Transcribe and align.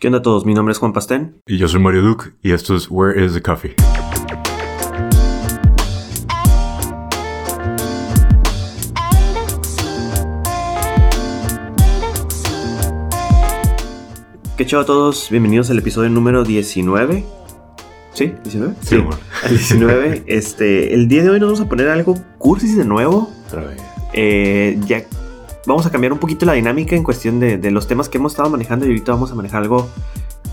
¿Qué 0.00 0.06
onda 0.06 0.20
a 0.20 0.22
todos? 0.22 0.46
Mi 0.46 0.54
nombre 0.54 0.70
es 0.70 0.78
Juan 0.78 0.92
Pastén. 0.92 1.42
Y 1.44 1.58
yo 1.58 1.66
soy 1.66 1.80
Mario 1.80 2.02
Duke 2.02 2.26
y 2.40 2.52
esto 2.52 2.76
es 2.76 2.86
Where 2.88 3.24
is 3.24 3.34
the 3.34 3.42
Coffee? 3.42 3.74
¿Qué 14.56 14.66
chavo 14.66 14.84
a 14.84 14.86
todos? 14.86 15.30
Bienvenidos 15.30 15.68
al 15.70 15.78
episodio 15.78 16.10
número 16.10 16.44
19. 16.44 17.24
¿Sí? 18.12 18.34
¿19? 18.44 18.74
Sí, 18.80 18.94
amor. 18.94 19.16
Al 19.42 19.50
19. 19.50 20.22
este, 20.28 20.94
el 20.94 21.08
día 21.08 21.24
de 21.24 21.30
hoy 21.30 21.40
nos 21.40 21.48
vamos 21.48 21.60
a 21.66 21.68
poner 21.68 21.88
algo 21.88 22.14
cursis 22.38 22.76
de 22.76 22.84
nuevo. 22.84 23.32
Otra 23.48 23.64
vez. 23.64 23.82
Eh, 24.12 24.78
ya 24.86 25.02
vamos 25.68 25.86
a 25.86 25.90
cambiar 25.92 26.12
un 26.12 26.18
poquito 26.18 26.44
la 26.46 26.54
dinámica 26.54 26.96
en 26.96 27.04
cuestión 27.04 27.38
de, 27.38 27.58
de 27.58 27.70
los 27.70 27.86
temas 27.86 28.08
que 28.08 28.18
hemos 28.18 28.32
estado 28.32 28.50
manejando 28.50 28.86
y 28.86 28.88
ahorita 28.88 29.12
vamos 29.12 29.30
a 29.30 29.34
manejar 29.36 29.62
algo 29.62 29.88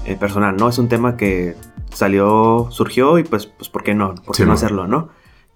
eh, 0.06 0.16
personal, 0.16 0.56
¿no? 0.58 0.70
Es 0.70 0.78
un 0.78 0.88
tema 0.90 1.18
que 1.18 1.56
salió, 1.92 2.68
surgió 2.70 3.18
y 3.18 3.24
pues, 3.24 3.48
pues 3.48 3.70
¿por 3.70 3.84
qué 3.84 3.96
no? 3.96 4.14
¿Por 4.16 4.36
qué 4.36 4.44
Sí, 4.44 4.46
no 4.46 4.54
hacerlo, 4.54 4.88
no? 4.88 5.10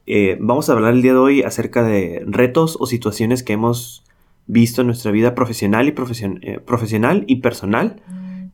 Eh, 0.08 0.38
vamos 0.40 0.70
a 0.70 0.74
hablar 0.74 0.94
el 0.94 1.02
día 1.04 1.12
de 1.14 1.20
hoy 1.20 1.44
acerca 1.44 1.84
de 1.84 2.24
retos 2.26 2.78
o 2.80 2.88
situaciones 2.88 3.44
que 3.44 3.54
hemos 3.54 4.04
visto 4.48 4.82
en 4.82 4.88
nuestra 4.88 5.12
vida 5.12 5.36
profesional 5.36 5.88
y, 5.88 5.92
profesion- 5.92 6.40
eh, 6.42 6.60
profesional 6.60 7.26
y 7.28 7.36
personal 7.38 8.02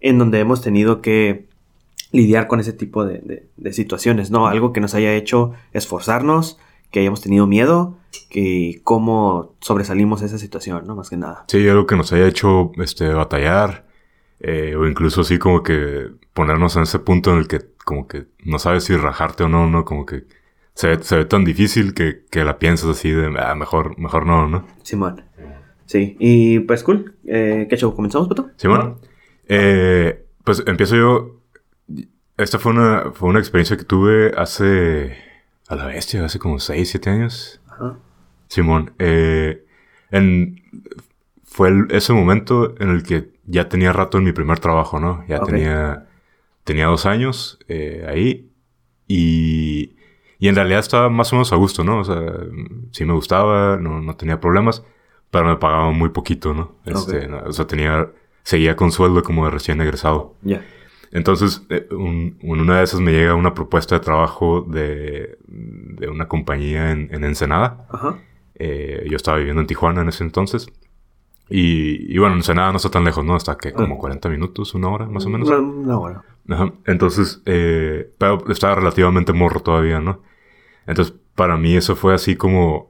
en 0.01 0.17
donde 0.17 0.39
hemos 0.39 0.61
tenido 0.61 1.01
que 1.01 1.45
lidiar 2.11 2.47
con 2.47 2.59
ese 2.59 2.73
tipo 2.73 3.05
de, 3.05 3.19
de- 3.19 3.47
de 3.55 3.73
situaciones, 3.73 4.31
¿no? 4.31 4.47
Algo 4.47 4.73
que 4.73 4.81
nos 4.81 4.93
haya 4.95 5.13
hecho 5.13 5.53
esforzarnos, 5.71 6.57
que 6.91 6.99
hayamos 7.01 7.21
tenido 7.21 7.47
miedo, 7.47 7.97
que 8.29 8.81
cómo 8.83 9.55
sobresalimos 9.61 10.21
de 10.21 10.27
esa 10.27 10.37
situación, 10.37 10.85
¿no? 10.87 10.95
Más 10.95 11.09
que 11.09 11.17
nada. 11.17 11.45
Sí, 11.47 11.67
algo 11.67 11.85
que 11.85 11.95
nos 11.95 12.11
haya 12.13 12.27
hecho 12.27 12.71
este, 12.77 13.09
batallar. 13.09 13.85
eh, 14.39 14.75
o 14.75 14.85
incluso 14.87 15.21
así 15.21 15.39
como 15.39 15.63
que 15.63 16.09
ponernos 16.33 16.75
en 16.75 16.83
ese 16.83 16.99
punto 16.99 17.31
en 17.31 17.37
el 17.39 17.47
que 17.47 17.61
como 17.85 18.07
que 18.07 18.25
no 18.43 18.59
sabes 18.59 18.83
si 18.83 18.95
rajarte 18.97 19.43
o 19.43 19.49
no, 19.49 19.67
¿no? 19.69 19.85
Como 19.85 20.05
que 20.05 20.23
se, 20.73 20.89
ve- 20.89 21.03
se 21.03 21.15
ve 21.17 21.25
tan 21.25 21.45
difícil 21.45 21.93
que, 21.93 22.25
que 22.29 22.43
la 22.43 22.59
piensas 22.59 22.89
así 22.89 23.11
de, 23.11 23.33
ah, 23.39 23.55
mejor, 23.55 23.97
mejor 23.97 24.25
no, 24.25 24.47
¿no? 24.47 24.67
Simón. 24.83 25.23
Sí, 25.85 26.17
y 26.19 26.59
pues 26.59 26.83
cool. 26.83 27.15
Eh, 27.25 27.67
¿Qué 27.69 27.77
show? 27.77 27.95
¿Comenzamos, 27.95 28.27
Pato? 28.27 28.49
Simón. 28.57 28.97
Eh, 29.47 30.25
pues 30.43 30.63
empiezo 30.67 30.95
yo. 30.95 31.41
Esta 32.37 32.59
fue 32.59 32.73
una, 32.73 33.11
fue 33.13 33.29
una 33.29 33.39
experiencia 33.39 33.77
que 33.77 33.83
tuve 33.85 34.31
hace, 34.35 35.15
a 35.67 35.75
la 35.75 35.85
bestia, 35.87 36.23
hace 36.25 36.39
como 36.39 36.59
6, 36.59 36.89
7 36.89 37.09
años. 37.09 37.59
Ajá. 37.69 37.97
Simón, 38.47 38.93
eh, 38.99 39.65
en, 40.11 40.61
fue 41.43 41.69
el- 41.69 41.87
ese 41.89 42.13
momento 42.13 42.75
en 42.79 42.89
el 42.89 43.03
que 43.03 43.29
ya 43.45 43.67
tenía 43.69 43.91
rato 43.93 44.17
en 44.17 44.23
mi 44.23 44.31
primer 44.31 44.59
trabajo, 44.59 44.99
¿no? 44.99 45.23
Ya 45.27 45.39
tenía, 45.41 46.07
tenía 46.63 46.85
dos 46.87 47.05
años 47.05 47.59
eh, 47.67 48.05
ahí 48.07 48.49
y, 49.07 49.95
y 50.39 50.47
en 50.47 50.55
realidad 50.55 50.79
estaba 50.79 51.09
más 51.09 51.31
o 51.31 51.35
menos 51.37 51.51
a 51.53 51.55
gusto, 51.55 51.83
¿no? 51.83 51.99
O 51.99 52.03
sea, 52.03 52.21
sí 52.91 53.05
me 53.05 53.13
gustaba, 53.13 53.77
no, 53.77 54.01
no 54.01 54.15
tenía 54.15 54.39
problemas, 54.39 54.83
pero 55.31 55.45
me 55.45 55.57
pagaban 55.57 55.95
muy 55.97 56.09
poquito, 56.09 56.53
¿no? 56.53 56.75
Este, 56.85 57.27
o 57.27 57.51
sea, 57.51 57.67
tenía, 57.67 58.09
seguía 58.43 58.75
con 58.75 58.91
sueldo 58.91 59.21
como 59.23 59.45
de 59.45 59.51
recién 59.51 59.81
egresado. 59.81 60.35
Ya. 60.41 60.63
Entonces, 61.15 61.65
eh, 61.69 61.87
un- 61.91 62.37
una 62.43 62.77
de 62.79 62.83
esas 62.83 62.99
me 62.99 63.11
llega 63.13 63.35
una 63.35 63.53
propuesta 63.53 63.95
de 63.95 64.01
trabajo 64.01 64.61
de, 64.69 65.37
de 65.47 66.09
una 66.09 66.27
compañía 66.27 66.91
en, 66.91 67.07
en 67.11 67.23
Ensenada. 67.23 67.87
Ajá. 67.89 68.17
Eh, 68.55 69.05
yo 69.09 69.15
estaba 69.15 69.37
viviendo 69.37 69.61
en 69.61 69.67
Tijuana 69.67 70.01
en 70.01 70.09
ese 70.09 70.23
entonces. 70.25 70.67
Y, 71.49 72.13
y 72.13 72.17
bueno, 72.17 72.35
Ensenada 72.35 72.71
no 72.71 72.77
está 72.77 72.89
tan 72.89 73.05
lejos, 73.05 73.23
¿no? 73.23 73.37
Está 73.37 73.55
que 73.57 73.71
como 73.71 73.95
Ah. 73.95 73.99
40 73.99 74.29
minutos, 74.29 74.73
una 74.75 74.89
hora 74.89 75.05
más 75.07 75.25
o 75.25 75.29
menos. 75.29 75.47
Una, 75.47 75.59
una 75.59 75.99
hora. 75.99 76.23
Ajá. 76.49 76.73
Entonces, 76.85 77.41
eh, 77.45 78.11
pero 78.17 78.43
estaba 78.51 78.75
relativamente 78.75 79.31
morro 79.31 79.61
todavía, 79.61 80.01
¿no? 80.01 80.21
Entonces, 80.85 81.13
para 81.35 81.55
mí 81.57 81.75
eso 81.77 81.95
fue 81.95 82.13
así 82.13 82.35
como... 82.35 82.89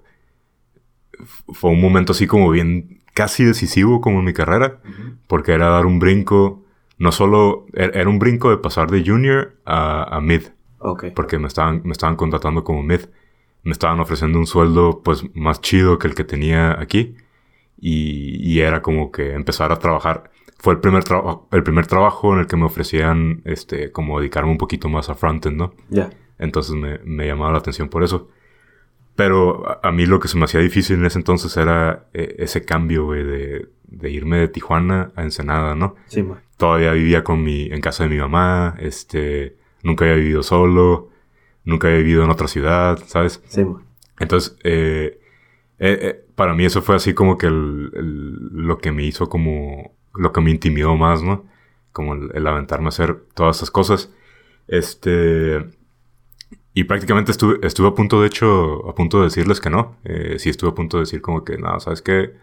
Fue 1.53 1.69
un 1.71 1.79
momento 1.81 2.11
así 2.11 2.27
como 2.27 2.49
bien 2.49 3.01
casi 3.13 3.45
decisivo 3.45 4.01
como 4.01 4.19
en 4.19 4.25
mi 4.25 4.33
carrera. 4.33 4.79
Porque 5.27 5.53
era 5.53 5.67
dar 5.69 5.85
un 5.85 5.99
brinco, 5.99 6.64
no 6.97 7.11
solo... 7.11 7.65
Era 7.73 8.01
era 8.01 8.09
un 8.09 8.19
brinco 8.19 8.49
de 8.49 8.57
pasar 8.57 8.89
de 8.89 9.03
junior 9.05 9.55
a, 9.65 10.15
a 10.15 10.21
mid 10.21 10.43
porque 11.15 11.39
me 11.39 11.47
estaban, 11.47 11.81
me 11.83 11.91
estaban 11.91 12.15
contratando 12.15 12.63
como 12.63 12.83
mid. 12.83 13.01
Me 13.63 13.71
estaban 13.71 13.99
ofreciendo 13.99 14.37
un 14.37 14.45
sueldo 14.45 15.01
pues 15.03 15.23
más 15.33 15.59
chido 15.61 15.97
que 15.97 16.07
el 16.07 16.15
que 16.15 16.23
tenía 16.23 16.79
aquí. 16.79 17.15
Y, 17.79 18.37
y 18.41 18.59
era 18.61 18.81
como 18.81 19.11
que 19.11 19.33
empezar 19.33 19.71
a 19.71 19.79
trabajar. 19.79 20.31
Fue 20.59 20.73
el 20.73 20.79
primer, 20.79 21.03
trabajo 21.03 21.47
el 21.51 21.63
primer 21.63 21.87
trabajo 21.87 22.33
en 22.33 22.39
el 22.39 22.47
que 22.47 22.55
me 22.55 22.65
ofrecían 22.65 23.41
este, 23.45 23.91
como 23.91 24.19
dedicarme 24.19 24.51
un 24.51 24.57
poquito 24.57 24.87
más 24.87 25.09
a 25.09 25.15
frontend, 25.15 25.57
¿no? 25.57 25.73
Ya. 25.89 26.09
Entonces 26.37 26.75
me, 26.75 26.99
me 26.99 27.27
llamaba 27.27 27.51
la 27.51 27.57
atención 27.57 27.89
por 27.89 28.03
eso. 28.03 28.29
Pero 29.15 29.67
a, 29.67 29.79
a 29.87 29.91
mí 29.91 30.05
lo 30.05 30.19
que 30.19 30.27
se 30.27 30.37
me 30.37 30.45
hacía 30.45 30.59
difícil 30.59 30.97
en 30.97 31.05
ese 31.05 31.19
entonces 31.19 31.55
era 31.57 32.07
eh, 32.13 32.35
ese 32.39 32.63
cambio, 32.63 33.05
güey, 33.05 33.23
de, 33.23 33.67
de 33.87 34.09
irme 34.11 34.37
de 34.37 34.47
Tijuana 34.47 35.11
a 35.15 35.23
Ensenada, 35.23 35.75
¿no? 35.75 35.95
Sí, 36.07 36.23
man. 36.23 36.39
todavía 36.57 36.91
vivía 36.93 37.23
con 37.23 37.43
mi, 37.43 37.65
en 37.65 37.81
casa 37.81 38.03
de 38.03 38.09
mi 38.09 38.17
mamá, 38.17 38.75
este, 38.79 39.57
nunca 39.83 40.05
había 40.05 40.15
vivido 40.17 40.41
solo, 40.43 41.09
nunca 41.63 41.87
había 41.87 41.99
vivido 41.99 42.23
en 42.23 42.29
otra 42.29 42.47
ciudad, 42.47 42.99
¿sabes? 43.07 43.41
Sí, 43.47 43.63
man. 43.65 43.83
Entonces, 44.19 44.57
eh, 44.63 45.19
eh, 45.79 45.99
eh, 46.01 46.25
para 46.35 46.53
mí 46.53 46.63
eso 46.65 46.81
fue 46.81 46.95
así 46.95 47.13
como 47.13 47.37
que 47.37 47.47
el, 47.47 47.91
el- 47.95 48.35
lo 48.67 48.77
que 48.77 48.91
me 48.91 49.03
hizo 49.03 49.27
como, 49.29 49.93
lo 50.13 50.31
que 50.31 50.41
me 50.41 50.51
intimidó 50.51 50.95
más, 50.95 51.21
¿no? 51.23 51.45
Como 51.91 52.13
el, 52.13 52.31
el 52.33 52.47
aventarme 52.47 52.85
a 52.85 52.89
hacer 52.89 53.15
todas 53.33 53.57
esas 53.57 53.71
cosas. 53.71 54.11
Este, 54.67 55.65
y 56.73 56.83
prácticamente 56.85 57.31
estuve, 57.31 57.65
estuve 57.65 57.87
a 57.87 57.93
punto, 57.93 58.21
de 58.21 58.27
hecho, 58.27 58.87
a 58.89 58.95
punto 58.95 59.19
de 59.19 59.25
decirles 59.25 59.59
que 59.61 59.69
no. 59.69 59.97
Eh, 60.03 60.35
sí 60.39 60.49
estuve 60.49 60.71
a 60.71 60.75
punto 60.75 60.97
de 60.97 61.01
decir 61.01 61.21
como 61.21 61.43
que, 61.43 61.57
no, 61.57 61.79
¿sabes 61.79 62.01
qué? 62.01 62.33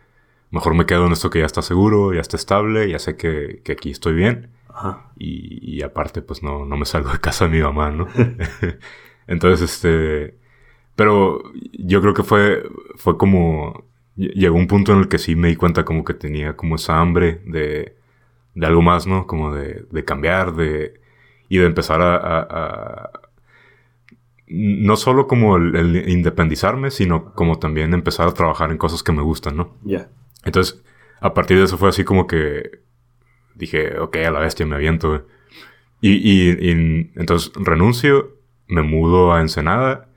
Mejor 0.53 0.75
me 0.77 0.87
quedo 0.87 1.07
en 1.07 1.13
esto 1.13 1.31
que 1.31 1.41
ya 1.41 1.47
está 1.47 1.63
seguro, 1.63 2.15
ya 2.15 2.21
está 2.21 2.37
estable, 2.37 2.89
ya 2.91 2.99
sé 3.01 3.17
que, 3.17 3.63
que 3.65 3.73
aquí 3.73 3.91
estoy 3.91 4.15
bien. 4.15 4.51
Ajá. 4.69 5.11
Y, 5.19 5.59
y 5.79 5.83
aparte, 5.83 6.23
pues 6.23 6.43
no, 6.45 6.65
no 6.67 6.77
me 6.77 6.85
salgo 6.87 7.11
de 7.13 7.21
casa 7.21 7.47
de 7.47 7.51
mi 7.57 7.63
mamá, 7.63 7.91
¿no? 7.91 8.07
Entonces, 9.27 9.71
este... 9.71 10.37
Pero 10.97 11.43
yo 11.73 12.01
creo 12.03 12.15
que 12.15 12.23
fue, 12.25 12.65
fue 12.97 13.19
como... 13.19 13.85
ll- 14.19 14.33
Llegó 14.35 14.57
un 14.57 14.69
punto 14.69 14.93
en 14.93 15.01
el 15.01 15.09
que 15.09 15.19
sí 15.19 15.37
me 15.37 15.49
di 15.49 15.57
cuenta 15.57 15.85
como 15.87 16.05
que 16.05 16.15
tenía 16.15 16.57
como 16.57 16.77
esa 16.77 17.01
hambre 17.01 17.43
de, 17.47 17.97
de 18.55 18.67
algo 18.67 18.83
más, 18.83 19.07
¿no? 19.07 19.27
Como 19.27 19.55
de, 19.55 19.87
de 19.91 20.05
cambiar, 20.05 20.55
de... 20.55 21.01
Y 21.49 21.59
de 21.59 21.67
empezar 21.67 22.01
a... 22.03 22.17
a- 22.17 22.47
a- 22.51 23.11
no 24.49 24.97
solo 24.97 25.27
como 25.27 25.57
el, 25.57 25.75
el 25.77 26.09
independizarme, 26.11 26.91
sino 26.91 27.33
como 27.35 27.59
también 27.59 27.95
empezar 27.95 28.29
a 28.29 28.35
trabajar 28.35 28.71
en 28.71 28.77
cosas 28.79 29.03
que 29.03 29.13
me 29.13 29.23
gustan, 29.23 29.57
¿no? 29.57 29.77
Ya. 29.83 30.09
Entonces, 30.45 30.83
a 31.21 31.35
partir 31.35 31.59
de 31.59 31.65
eso 31.65 31.79
fue 31.79 31.89
así 31.89 32.05
como 32.05 32.27
que 32.27 32.81
dije, 33.55 33.99
ok, 33.99 34.17
a 34.17 34.31
la 34.31 34.41
bestia 34.41 34.67
me 34.67 34.77
aviento. 34.77 35.27
Y, 36.01 36.11
y, 36.13 36.51
y 36.51 37.11
entonces 37.15 37.53
renuncio, 37.55 38.39
me 38.67 38.83
mudo 38.83 39.33
a 39.33 39.41
Ensenada 39.41 40.09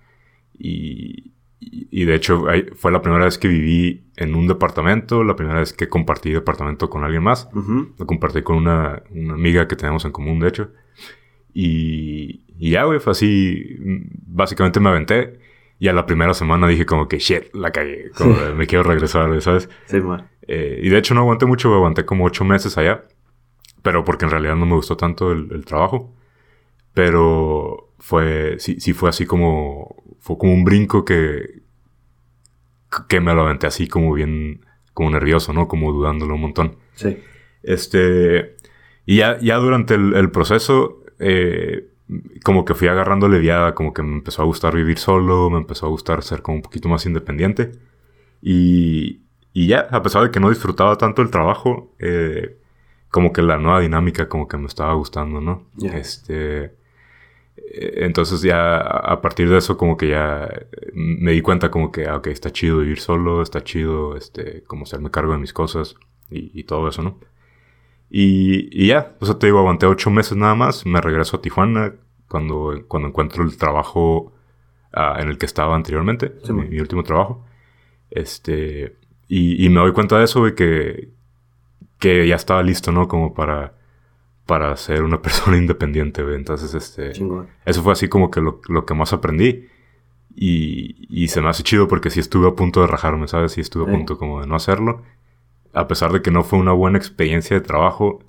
y, 0.58 1.34
y, 1.60 2.06
de 2.06 2.16
hecho 2.16 2.46
fue 2.76 2.92
la 2.92 3.02
primera 3.02 3.26
vez 3.26 3.38
que 3.38 3.48
viví 3.48 4.06
en 4.16 4.34
un 4.36 4.48
departamento, 4.48 5.24
la 5.24 5.36
primera 5.36 5.60
vez 5.60 5.74
que 5.74 5.90
compartí 5.90 6.32
departamento 6.32 6.90
con 6.90 7.04
alguien 7.04 7.24
más. 7.24 7.50
Ujú. 7.54 7.94
Lo 7.98 8.06
compartí 8.06 8.42
con 8.42 8.58
una, 8.58 9.04
una 9.12 9.34
amiga 9.34 9.68
que 9.68 9.76
tenemos 9.76 10.06
en 10.06 10.12
común, 10.12 10.40
de 10.40 10.48
hecho. 10.48 10.72
Y, 11.54 12.44
y 12.58 12.72
ya, 12.72 12.84
güey, 12.84 13.00
fue 13.00 13.12
así. 13.12 13.78
Básicamente 14.28 14.80
me 14.80 14.90
aventé. 14.90 15.40
Y 15.78 15.88
a 15.90 15.94
la 15.94 16.06
primera 16.06 16.34
semana 16.34 16.68
dije 16.68 16.86
como 16.86 17.08
que, 17.08 17.20
shit, 17.20 17.54
la 17.54 17.72
cagué. 17.72 18.10
Como 18.18 18.34
me 18.56 18.66
quiero 18.66 18.84
regresar, 18.84 19.42
¿sabes? 19.42 19.70
Sí, 19.86 20.00
man. 20.00 20.30
Eh, 20.48 20.80
y 20.82 20.90
de 20.90 20.98
hecho 20.98 21.14
no 21.14 21.22
aguanté 21.22 21.46
mucho, 21.46 21.74
aguanté 21.74 22.06
como 22.06 22.26
ocho 22.26 22.46
meses 22.46 22.78
allá. 22.78 23.04
Pero 23.82 24.04
porque 24.04 24.26
en 24.26 24.32
realidad 24.32 24.56
no 24.56 24.66
me 24.66 24.76
gustó 24.76 24.96
tanto 24.96 25.32
el, 25.32 25.50
el 25.52 25.66
trabajo. 25.66 26.16
Pero 26.94 27.94
fue, 28.00 28.56
sí, 28.60 28.80
sí 28.80 28.94
fue 28.94 29.10
así 29.10 29.26
como, 29.26 30.04
fue 30.20 30.38
como 30.38 30.54
un 30.54 30.64
brinco 30.64 31.04
que, 31.04 31.62
que 33.10 33.20
me 33.20 33.34
lo 33.34 33.42
aventé 33.42 33.68
así 33.68 33.88
como 33.88 34.14
bien, 34.14 34.66
como 34.94 35.10
nervioso, 35.12 35.52
¿no? 35.54 35.68
Como 35.68 35.92
dudándolo 35.92 36.36
un 36.36 36.42
montón. 36.42 36.78
Sí. 36.94 37.18
Este, 37.64 38.56
y 39.06 39.18
ya, 39.18 39.38
ya 39.40 39.58
durante 39.58 39.96
el, 39.96 40.14
el 40.16 40.32
proceso, 40.32 41.04
eh, 41.20 41.90
como 42.44 42.66
que 42.66 42.76
fui 42.76 42.88
agarrando 42.88 43.28
leviada, 43.28 43.74
como 43.74 43.94
que 43.94 44.04
me 44.04 44.14
empezó 44.14 44.42
a 44.42 44.46
gustar 44.46 44.76
vivir 44.76 45.00
solo, 45.00 45.50
me 45.50 45.58
empezó 45.58 45.88
a 45.88 45.90
gustar 45.90 46.24
ser 46.24 46.42
como 46.42 46.58
un 46.58 46.62
poquito 46.62 46.88
más 46.90 47.06
independiente. 47.06 47.72
Y, 48.42 49.22
y 49.54 49.68
ya, 49.68 49.88
a 49.92 50.02
pesar 50.04 50.24
de 50.24 50.32
que 50.32 50.40
no 50.40 50.50
disfrutaba 50.50 50.98
tanto 50.98 51.22
el 51.22 51.32
trabajo, 51.32 51.96
eh, 52.00 52.58
como 53.10 53.34
que 53.34 53.42
la 53.42 53.58
nueva 53.58 53.80
dinámica 53.80 54.28
como 54.30 54.48
que 54.48 54.58
me 54.58 54.68
estaba 54.68 54.94
gustando, 54.94 55.42
¿no? 55.42 55.68
Este, 55.82 56.66
eh, 56.66 56.72
entonces 58.06 58.42
ya 58.42 58.78
a 58.78 59.22
partir 59.22 59.50
de 59.50 59.58
eso 59.58 59.78
como 59.78 59.98
que 59.98 60.10
ya 60.10 60.50
me 60.94 61.32
di 61.32 61.42
cuenta 61.42 61.72
como 61.72 61.92
que, 61.92 62.08
ah, 62.08 62.18
ok, 62.18 62.28
está 62.28 62.52
chido 62.52 62.80
vivir 62.80 63.00
solo, 63.00 63.42
está 63.42 63.64
chido, 63.64 64.16
este, 64.18 64.64
como 64.64 64.84
hacerme 64.84 65.12
cargo 65.12 65.32
de 65.32 65.40
mis 65.40 65.54
cosas 65.54 65.96
y, 66.30 66.52
y 66.60 66.66
todo 66.66 66.88
eso, 66.90 67.02
¿no? 67.02 67.20
Y, 68.10 68.70
y 68.72 68.88
ya, 68.88 69.16
o 69.20 69.26
sea, 69.26 69.38
te 69.40 69.48
digo, 69.48 69.60
aguanté 69.60 69.86
ocho 69.86 70.10
meses 70.10 70.38
nada 70.38 70.56
más, 70.56 70.86
me 70.86 71.02
regreso 71.02 71.38
a 71.38 71.42
Tijuana 71.42 71.94
cuando, 72.28 72.84
cuando 72.88 73.10
encuentro 73.10 73.44
el 73.44 73.58
trabajo 73.58 74.34
ah, 74.94 75.18
en 75.20 75.30
el 75.30 75.38
que 75.38 75.46
estaba 75.46 75.76
anteriormente, 75.76 76.34
mi, 76.50 76.68
mi, 76.68 76.80
último 76.80 77.04
trabajo. 77.04 77.46
Este, 78.12 78.98
y, 79.28 79.66
y, 79.66 79.70
me 79.70 79.80
doy 79.80 79.94
cuenta 79.94 80.18
de 80.18 80.26
eso, 80.26 80.48
y 80.48 80.56
que, 80.56 81.10
que 82.00 82.28
ya 82.28 82.36
estaba 82.36 82.62
listo, 82.64 82.92
¿no? 82.92 83.08
Como 83.08 83.34
para, 83.34 83.74
para 84.46 84.76
ser 84.78 85.04
una 85.04 85.22
persona 85.22 85.58
independiente, 85.58 86.24
güey. 86.24 86.36
Entonces, 86.36 86.74
este, 86.74 87.12
eso 87.66 87.84
fue 87.84 87.94
así 87.94 88.08
como 88.08 88.32
que 88.32 88.42
lo, 88.42 88.62
lo 88.68 88.86
que 88.86 88.94
más 88.94 89.14
aprendí. 89.14 89.68
Y, 90.38 91.08
y, 91.10 91.30
se 91.30 91.42
me 91.42 91.50
hace 91.50 91.64
chido 91.64 91.88
porque 91.88 92.10
sí 92.10 92.20
estuve 92.20 92.48
a 92.48 92.56
punto 92.56 92.82
de 92.82 92.88
rajarme, 92.88 93.28
¿sabes? 93.28 93.54
Sí 93.54 93.62
estuve 93.62 93.86
a 93.86 93.88
punto 93.88 94.18
como 94.18 94.42
de 94.42 94.48
no 94.48 94.56
hacerlo 94.56 95.02
a 95.76 95.88
pesar 95.88 96.12
de 96.14 96.22
que 96.22 96.32
no 96.32 96.44
fue 96.44 96.58
una 96.58 96.72
buena 96.72 96.98
experiencia 96.98 97.56
de 97.56 97.62
trabajo, 97.62 98.24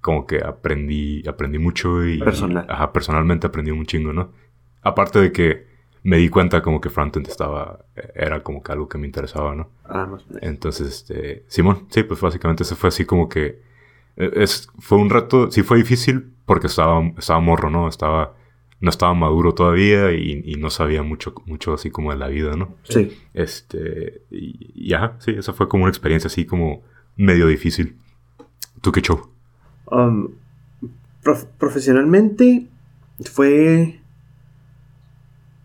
como 0.00 0.26
que 0.26 0.42
aprendí, 0.42 1.22
aprendí 1.28 1.58
mucho 1.58 2.04
y... 2.04 2.18
Personal. 2.18 2.66
Ajá, 2.68 2.92
personalmente 2.92 3.46
aprendí 3.46 3.70
un 3.70 3.84
chingo, 3.84 4.12
¿no? 4.12 4.30
Aparte 4.82 5.20
de 5.20 5.30
que 5.30 5.66
me 6.04 6.16
di 6.16 6.28
cuenta 6.28 6.62
como 6.62 6.80
que 6.80 6.88
frontend 6.88 7.28
estaba, 7.28 7.84
era 8.14 8.42
como 8.42 8.62
que 8.62 8.72
algo 8.72 8.88
que 8.88 8.96
me 8.96 9.06
interesaba, 9.06 9.54
¿no? 9.54 9.68
Ah, 9.84 10.06
no. 10.08 10.18
Entonces, 10.40 10.86
este, 10.88 11.44
Simón, 11.48 11.86
sí, 11.90 12.02
pues 12.04 12.20
básicamente 12.20 12.62
eso 12.62 12.76
fue 12.76 12.88
así 12.88 13.04
como 13.04 13.28
que, 13.28 13.60
e, 14.16 14.30
es, 14.36 14.68
fue 14.78 14.96
un 14.98 15.10
reto, 15.10 15.50
sí 15.50 15.62
fue 15.62 15.76
difícil 15.78 16.32
porque 16.46 16.68
estaba, 16.68 17.02
estaba 17.18 17.40
morro, 17.40 17.68
¿no? 17.68 17.88
Estaba, 17.88 18.34
no 18.80 18.90
estaba 18.90 19.14
maduro 19.14 19.54
todavía 19.54 20.12
y, 20.12 20.42
y, 20.44 20.56
no 20.56 20.70
sabía 20.70 21.02
mucho, 21.02 21.34
mucho 21.46 21.74
así 21.74 21.90
como 21.90 22.12
de 22.12 22.18
la 22.18 22.28
vida, 22.28 22.56
¿no? 22.56 22.74
Sí. 22.82 23.16
Este, 23.32 24.22
y, 24.30 24.72
y 24.74 24.92
ajá, 24.92 25.16
sí, 25.18 25.32
esa 25.32 25.52
fue 25.52 25.68
como 25.68 25.84
una 25.84 25.90
experiencia 25.90 26.28
así 26.28 26.44
como 26.44 26.82
medio 27.16 27.46
difícil. 27.46 27.96
¿Tú 28.82 28.92
qué 28.92 29.00
show? 29.00 29.30
Um, 29.86 30.28
prof 31.22 31.44
profesionalmente 31.58 32.66
fue... 33.24 34.00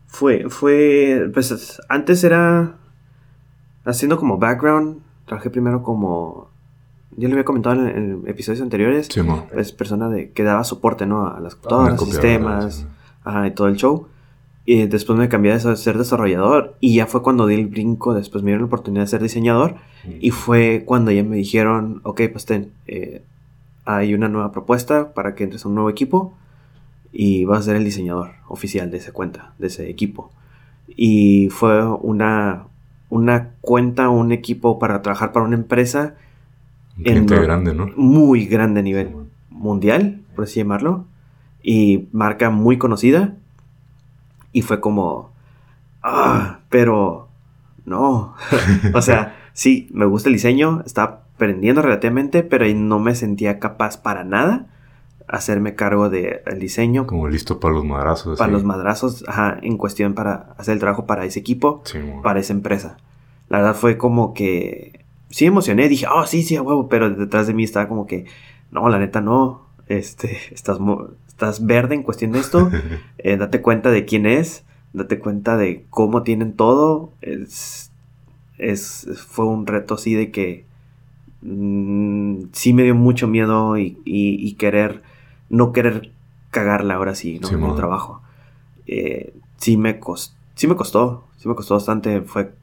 Fue, 0.07 0.49
fue, 0.49 1.29
pues 1.33 1.81
antes 1.87 2.23
era 2.25 2.75
haciendo 3.85 4.17
como 4.17 4.37
background, 4.37 5.01
trabajé 5.25 5.49
primero 5.49 5.83
como 5.83 6.51
ya 7.15 7.27
le 7.27 7.33
había 7.33 7.45
comentado 7.45 7.87
en, 7.87 7.87
en 7.87 8.23
episodios 8.27 8.61
anteriores, 8.61 9.07
sí, 9.09 9.21
es 9.53 9.71
persona 9.71 10.09
de 10.09 10.31
que 10.31 10.43
daba 10.43 10.63
soporte, 10.63 11.05
¿no? 11.05 11.27
A 11.27 11.39
las 11.39 11.55
computadoras, 11.55 12.01
ah, 12.01 12.05
sistemas, 12.05 12.75
sí. 12.75 12.85
Ajá, 13.23 13.47
y 13.47 13.51
todo 13.51 13.67
el 13.67 13.77
show. 13.77 14.07
Y 14.65 14.85
después 14.85 15.17
me 15.17 15.27
cambié 15.27 15.53
de 15.53 15.75
ser 15.75 15.97
desarrollador 15.97 16.75
y 16.79 16.95
ya 16.95 17.07
fue 17.07 17.23
cuando 17.23 17.47
di 17.47 17.55
el 17.55 17.67
brinco, 17.67 18.13
después 18.13 18.43
me 18.43 18.51
dieron 18.51 18.61
la 18.61 18.67
oportunidad 18.67 19.03
de 19.03 19.07
ser 19.07 19.21
diseñador 19.21 19.75
mm. 20.05 20.11
y 20.21 20.31
fue 20.31 20.83
cuando 20.85 21.11
ya 21.11 21.23
me 21.23 21.35
dijeron, 21.35 21.99
ok, 22.03 22.21
pues 22.31 22.45
ten, 22.45 22.71
eh, 22.85 23.23
hay 23.85 24.13
una 24.13 24.27
nueva 24.27 24.51
propuesta 24.51 25.13
para 25.13 25.33
que 25.33 25.43
entres 25.43 25.65
a 25.65 25.67
un 25.67 25.75
nuevo 25.75 25.89
equipo 25.89 26.33
y 27.11 27.45
vas 27.45 27.61
a 27.61 27.63
ser 27.63 27.75
el 27.75 27.83
diseñador 27.83 28.31
oficial 28.47 28.91
de 28.91 28.97
esa 28.97 29.11
cuenta, 29.11 29.53
de 29.57 29.67
ese 29.67 29.89
equipo. 29.89 30.31
Y 30.87 31.49
fue 31.49 31.83
una, 31.85 32.65
una 33.09 33.49
cuenta, 33.61 34.09
un 34.09 34.31
equipo 34.31 34.79
para 34.79 35.01
trabajar 35.01 35.31
para 35.31 35.45
una 35.45 35.55
empresa. 35.55 36.15
En, 37.03 37.25
grande, 37.25 37.73
¿no? 37.73 37.89
Muy 37.95 38.45
grande 38.45 38.81
a 38.81 38.83
nivel 38.83 39.09
mundial, 39.49 40.21
por 40.35 40.45
así 40.45 40.59
llamarlo. 40.59 41.05
Y 41.63 42.07
marca 42.11 42.49
muy 42.49 42.77
conocida 42.77 43.35
y 44.51 44.61
fue 44.61 44.79
como, 44.79 45.31
ah, 46.01 46.59
pero 46.69 47.29
no. 47.85 48.35
o 48.93 49.01
sea, 49.01 49.35
sí, 49.53 49.89
me 49.91 50.05
gusta 50.05 50.29
el 50.29 50.33
diseño, 50.33 50.81
estaba 50.85 51.23
aprendiendo 51.35 51.81
relativamente, 51.81 52.43
pero 52.43 52.65
no 52.75 52.99
me 52.99 53.15
sentía 53.15 53.59
capaz 53.59 53.97
para 53.97 54.23
nada 54.23 54.67
hacerme 55.27 55.75
cargo 55.75 56.09
del 56.09 56.59
diseño. 56.59 57.07
Como 57.07 57.27
listo 57.27 57.59
para 57.59 57.73
los 57.73 57.85
madrazos. 57.85 58.37
Para 58.37 58.51
los 58.51 58.63
madrazos, 58.63 59.23
ajá, 59.27 59.57
en 59.61 59.77
cuestión 59.77 60.13
para 60.13 60.53
hacer 60.57 60.73
el 60.73 60.79
trabajo 60.79 61.05
para 61.05 61.25
ese 61.25 61.39
equipo, 61.39 61.81
sí, 61.85 61.99
para 62.21 62.39
esa 62.39 62.53
empresa. 62.53 62.97
La 63.47 63.59
verdad 63.59 63.75
fue 63.75 63.97
como 63.97 64.33
que 64.33 65.05
sí 65.29 65.45
emocioné, 65.45 65.87
dije, 65.87 66.05
oh, 66.13 66.25
sí, 66.25 66.43
sí, 66.43 66.57
a 66.57 66.61
huevo, 66.61 66.89
pero 66.89 67.09
detrás 67.09 67.47
de 67.47 67.53
mí 67.53 67.63
estaba 67.63 67.87
como 67.87 68.05
que, 68.07 68.25
no, 68.71 68.87
la 68.89 68.99
neta 68.99 69.21
no, 69.21 69.67
este, 69.87 70.37
estás, 70.51 70.79
estás 71.41 71.65
verde 71.65 71.95
en 71.95 72.03
cuestión 72.03 72.31
de 72.33 72.39
esto, 72.39 72.69
eh, 73.17 73.37
date 73.37 73.61
cuenta 73.61 73.89
de 73.89 74.05
quién 74.05 74.27
es, 74.27 74.63
date 74.93 75.17
cuenta 75.19 75.57
de 75.57 75.85
cómo 75.89 76.21
tienen 76.21 76.53
todo. 76.53 77.11
Es, 77.21 77.91
es 78.59 79.07
fue 79.27 79.45
un 79.45 79.65
reto 79.65 79.95
así 79.95 80.13
de 80.13 80.29
que 80.29 80.65
mmm, 81.41 82.43
sí 82.51 82.73
me 82.73 82.83
dio 82.83 82.93
mucho 82.93 83.27
miedo 83.27 83.77
y, 83.77 83.97
y, 84.05 84.47
y, 84.47 84.53
querer, 84.53 85.01
no 85.49 85.73
querer 85.73 86.11
cagarla 86.51 86.95
ahora 86.95 87.15
sí, 87.15 87.39
¿no? 87.39 87.47
Sí, 87.47 87.55
en 87.55 87.63
el 87.63 87.75
trabajo. 87.75 88.21
Eh, 88.85 89.33
sí, 89.57 89.77
me 89.77 89.99
cost, 89.99 90.35
sí 90.53 90.67
me 90.67 90.75
costó, 90.75 91.23
sí 91.37 91.47
me 91.47 91.55
costó 91.55 91.73
bastante. 91.73 92.21
Fue, 92.21 92.53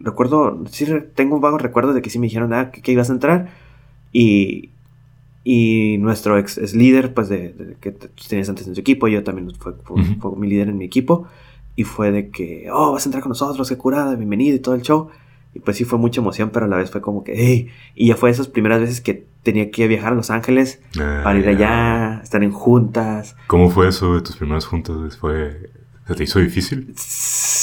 recuerdo, 0.00 0.64
sí 0.70 0.86
tengo 1.14 1.36
un 1.36 1.40
vago 1.40 1.58
recuerdo 1.58 1.92
de 1.92 2.02
que 2.02 2.10
sí 2.10 2.18
me 2.18 2.26
dijeron, 2.26 2.52
ah, 2.52 2.72
que, 2.72 2.82
que 2.82 2.90
ibas 2.90 3.10
a 3.10 3.12
entrar. 3.12 3.50
Y, 4.12 4.70
y 5.44 5.98
nuestro 5.98 6.38
ex, 6.38 6.56
ex 6.56 6.74
líder, 6.74 7.12
pues, 7.12 7.28
de, 7.28 7.52
de, 7.52 7.76
que 7.78 7.92
tenías 8.28 8.48
antes 8.48 8.66
en 8.66 8.74
su 8.74 8.80
equipo, 8.80 9.08
yo 9.08 9.22
también 9.22 9.52
fue, 9.58 9.74
fue, 9.84 10.00
uh 10.00 10.04
-huh. 10.04 10.18
fue, 10.18 10.36
mi 10.36 10.48
líder 10.48 10.70
en 10.70 10.78
mi 10.78 10.86
equipo. 10.86 11.28
Y 11.76 11.84
fue 11.84 12.10
de 12.12 12.30
que, 12.30 12.68
oh, 12.72 12.92
vas 12.92 13.04
a 13.04 13.08
entrar 13.08 13.22
con 13.22 13.30
nosotros, 13.30 13.68
qué 13.68 13.76
curada, 13.76 14.14
bienvenido 14.14 14.56
y 14.56 14.60
todo 14.60 14.74
el 14.74 14.82
show. 14.82 15.08
Y 15.52 15.60
pues 15.60 15.76
sí 15.76 15.84
fue 15.84 15.98
mucha 15.98 16.20
emoción, 16.20 16.50
pero 16.52 16.66
a 16.66 16.68
la 16.68 16.76
vez 16.78 16.90
fue 16.90 17.00
como 17.00 17.22
que, 17.24 17.34
hey. 17.36 17.68
Y 17.94 18.08
ya 18.08 18.16
fue 18.16 18.30
esas 18.30 18.48
primeras 18.48 18.80
veces 18.80 19.00
que 19.00 19.26
tenía 19.42 19.70
que 19.70 19.86
viajar 19.86 20.12
a 20.12 20.16
Los 20.16 20.30
Ángeles 20.30 20.80
ah, 20.98 21.20
para 21.22 21.38
ir 21.38 21.46
allá, 21.46 22.20
estar 22.22 22.42
en 22.42 22.50
juntas. 22.50 23.36
¿Cómo 23.46 23.70
fue 23.70 23.88
eso 23.88 24.14
de 24.14 24.22
tus 24.22 24.36
primeras 24.36 24.64
juntas? 24.64 25.16
¿Fue, 25.18 25.70
¿Se 26.08 26.14
te 26.14 26.24
hizo 26.24 26.38
difícil? 26.40 26.92
Sí, 26.96 27.53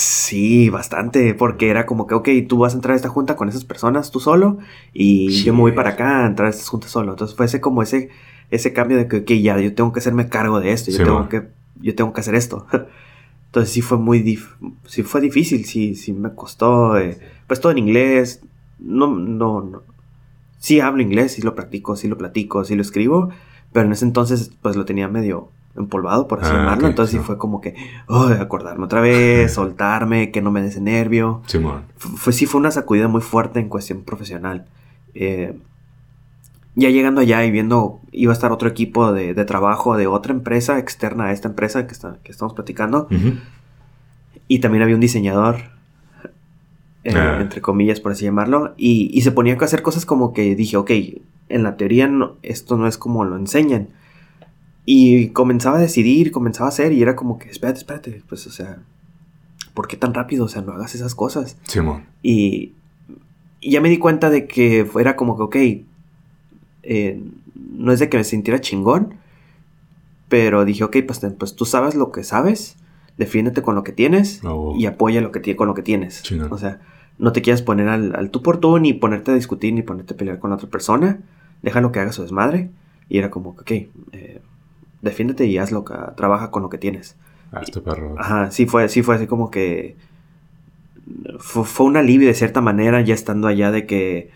bastante, 0.70 1.34
porque 1.34 1.70
era 1.70 1.86
como 1.86 2.08
que, 2.08 2.16
ok, 2.16 2.30
tú 2.48 2.60
vas 2.60 2.74
a 2.74 2.78
entrar 2.78 2.94
a 2.94 2.96
esta 2.96 3.10
junta 3.10 3.36
con 3.36 3.50
esas 3.50 3.66
personas 3.66 4.12
tú 4.12 4.20
solo 4.20 4.58
y 4.94 5.32
sí. 5.32 5.44
yo 5.46 5.54
me 5.54 5.62
voy 5.62 5.72
para 5.74 5.92
acá 5.92 6.24
a 6.24 6.28
entrar 6.28 6.48
a 6.48 6.50
estas 6.50 6.70
juntas 6.70 6.92
solo. 6.92 7.12
Entonces 7.12 7.36
fue 7.36 7.46
ese 7.46 7.62
como 7.62 7.82
ese, 7.82 8.10
ese 8.50 8.74
cambio 8.74 8.98
de 8.98 9.08
que, 9.08 9.18
ok, 9.18 9.32
ya, 9.42 9.60
yo 9.60 9.74
tengo 9.74 9.92
que 9.92 10.00
hacerme 10.00 10.30
cargo 10.30 10.60
de 10.60 10.72
esto, 10.72 10.92
yo, 10.92 10.98
sí, 10.98 11.04
tengo, 11.04 11.30
que, 11.30 11.48
yo 11.82 11.96
tengo 11.96 12.14
que 12.14 12.22
hacer 12.22 12.36
esto. 12.36 12.68
Entonces 13.48 13.74
sí 13.74 13.82
fue 13.82 13.98
muy, 13.98 14.20
dif 14.20 14.56
sí 14.86 15.04
fue 15.04 15.20
difícil, 15.22 15.66
sí, 15.66 15.96
sí 15.96 16.14
me 16.14 16.34
costó, 16.34 16.98
eh, 16.98 17.20
pues 17.48 17.60
todo 17.60 17.72
en 17.72 17.80
inglés, 17.80 18.42
no, 18.80 19.08
no, 19.08 19.62
no, 19.62 19.84
sí 20.58 20.80
hablo 20.80 21.02
inglés, 21.02 21.34
sí 21.34 21.42
lo 21.42 21.54
practico, 21.56 21.96
sí 21.98 22.08
lo 22.08 22.18
platico, 22.18 22.64
sí 22.64 22.76
lo 22.76 22.82
escribo, 22.82 23.30
pero 23.74 23.88
en 23.88 23.92
ese 23.92 24.06
entonces 24.06 24.52
pues 24.62 24.76
lo 24.78 24.86
tenía 24.86 25.08
medio 25.10 25.50
empolvado, 25.76 26.28
por 26.28 26.42
así 26.42 26.50
ah, 26.52 26.58
llamarlo. 26.58 26.80
Okay, 26.80 26.90
Entonces 26.90 27.20
sí. 27.20 27.26
fue 27.26 27.38
como 27.38 27.62
que, 27.62 27.76
oh, 28.08 28.28
acordarme 28.40 28.86
otra 28.86 29.02
vez, 29.02 29.54
soltarme, 29.56 30.32
que 30.32 30.42
no 30.42 30.52
me 30.52 30.62
des 30.62 30.80
nervio. 30.80 31.42
Sí, 31.48 31.60
fue, 31.98 32.34
sí 32.34 32.46
fue 32.46 32.60
una 32.60 32.72
sacudida 32.72 33.08
muy 33.08 33.22
fuerte 33.22 33.60
en 33.60 33.70
cuestión 33.70 34.04
profesional. 34.04 34.66
Eh, 35.14 35.58
ya 36.76 36.90
llegando 36.90 37.22
allá 37.22 37.44
y 37.44 37.52
viendo, 37.52 38.00
iba 38.12 38.32
a 38.32 38.36
estar 38.36 38.52
otro 38.52 38.70
equipo 38.70 39.12
de, 39.12 39.34
de, 39.34 39.46
trabajo 39.46 39.98
de 39.98 40.08
otra 40.08 40.34
empresa 40.34 40.80
externa 40.80 41.26
a 41.26 41.32
esta 41.34 41.50
empresa 41.50 41.86
que, 41.86 41.94
está, 41.94 42.18
que 42.24 42.32
estamos 42.32 42.54
platicando. 42.54 43.08
Uh 43.12 43.14
-huh. 43.14 43.40
Y 44.48 44.60
también 44.60 44.84
había 44.84 44.96
un 44.96 45.02
diseñador, 45.02 45.58
eh, 47.04 47.14
ah. 47.16 47.40
entre 47.42 47.62
comillas, 47.62 48.00
por 48.00 48.14
así 48.14 48.26
llamarlo. 48.26 48.74
Y, 48.78 49.10
y, 49.14 49.22
se 49.22 49.32
ponía 49.32 49.56
a 49.56 49.64
hacer 49.64 49.82
cosas 49.82 50.06
como 50.06 50.34
que 50.34 50.56
dije, 50.56 50.78
ok, 50.78 50.92
en 51.50 51.64
la 51.64 51.76
teoría 51.76 52.08
no, 52.08 52.36
esto 52.42 52.78
no 52.78 52.88
es 52.88 52.98
como 52.98 53.26
lo 53.26 53.36
enseñan. 53.36 53.90
Y 54.94 55.30
comenzaba 55.30 55.78
a 55.78 55.80
decidir, 55.80 56.34
comenzaba 56.34 56.66
a 56.66 56.70
hacer, 56.70 56.92
y 56.92 57.02
era 57.02 57.16
como 57.16 57.40
que, 57.40 57.50
espérate, 57.50 57.80
espérate, 57.80 58.24
pues, 58.28 58.46
o 58.46 58.52
sea, 58.52 58.80
¿por 59.74 59.88
qué 59.88 59.96
tan 59.96 60.14
rápido? 60.14 60.44
O 60.44 60.48
sea, 60.50 60.64
no 60.64 60.74
hagas 60.74 60.96
esas 60.96 61.16
cosas. 61.16 61.58
Simón. 61.64 62.04
Y, 62.22 62.74
y, 63.62 63.72
ya 63.72 63.80
me 63.80 63.88
di 63.88 63.98
cuenta 64.00 64.30
de 64.30 64.48
que 64.48 64.86
era 65.00 65.16
como 65.16 65.38
que, 65.38 65.44
ok, 65.44 65.86
eh, 66.84 67.24
no 67.56 67.94
es 67.94 68.00
de 68.00 68.10
que 68.10 68.18
me 68.18 68.26
sintiera 68.26 68.60
chingón, 68.60 69.14
pero 70.28 70.66
dije, 70.66 70.84
ok, 70.84 70.98
pues, 71.08 71.22
pues 71.40 71.56
tú 71.56 71.64
sabes 71.64 71.96
lo 71.96 72.12
que 72.12 72.26
sabes, 72.26 72.76
defiéndete 73.18 73.62
con 73.62 73.76
lo 73.76 73.86
que 73.86 73.94
tienes 73.94 74.42
oh. 74.44 74.76
y 74.78 74.88
apoya 74.88 75.22
lo 75.22 75.32
que 75.32 75.56
con 75.56 75.70
lo 75.70 75.74
que 75.74 75.84
tienes. 75.84 76.22
Chingón. 76.22 76.52
O 76.52 76.58
sea, 76.58 76.82
no 77.18 77.32
te 77.32 77.42
quieras 77.42 77.62
poner 77.62 77.88
al, 77.88 78.14
al, 78.14 78.30
tú 78.30 78.42
por 78.42 78.58
tú, 78.58 78.78
ni 78.78 78.92
ponerte 78.92 79.32
a 79.32 79.36
discutir, 79.36 79.74
ni 79.74 79.84
ponerte 79.84 80.16
a 80.16 80.18
pelear 80.18 80.40
con 80.40 80.50
la 80.50 80.58
otra 80.58 80.68
persona. 80.70 81.22
Déjalo 81.62 81.94
que 81.94 82.02
haga 82.02 82.12
su 82.12 82.24
desmadre. 82.24 82.72
Y 83.08 83.20
era 83.20 83.30
como, 83.30 83.52
ok, 83.52 83.72
eh, 83.72 84.42
defiéndete 85.02 85.46
y 85.46 85.58
hazlo, 85.58 85.84
trabaja 86.16 86.52
con 86.52 86.64
lo 86.64 86.70
que 86.70 86.78
tienes. 86.78 87.16
Ah, 87.52 87.62
este 87.62 87.82
perro. 87.82 88.16
Ajá, 88.18 88.52
sí 88.52 88.66
fue, 88.66 88.88
sí 88.90 89.04
fue 89.04 89.16
así 89.16 89.28
como 89.28 89.52
que 89.52 89.96
fue, 91.40 91.66
fue, 91.66 91.86
un 91.86 91.98
alivio 91.98 92.28
de 92.28 92.34
cierta 92.34 92.62
manera 92.62 93.02
ya 93.02 93.14
estando 93.14 93.48
allá 93.48 93.72
de 93.72 93.86
que 93.86 94.30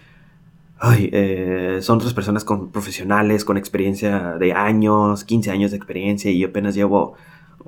ay, 0.80 1.10
eh, 1.12 1.80
son 1.82 1.98
otras 1.98 2.14
personas 2.14 2.44
con 2.44 2.72
profesionales, 2.72 3.46
con 3.46 3.58
experiencia 3.58 4.36
de 4.38 4.54
años, 4.54 5.24
15 5.24 5.52
años 5.52 5.72
de 5.72 5.78
experiencia 5.78 6.32
y 6.32 6.40
yo 6.40 6.50
apenas 6.50 6.76
llevo 6.76 7.16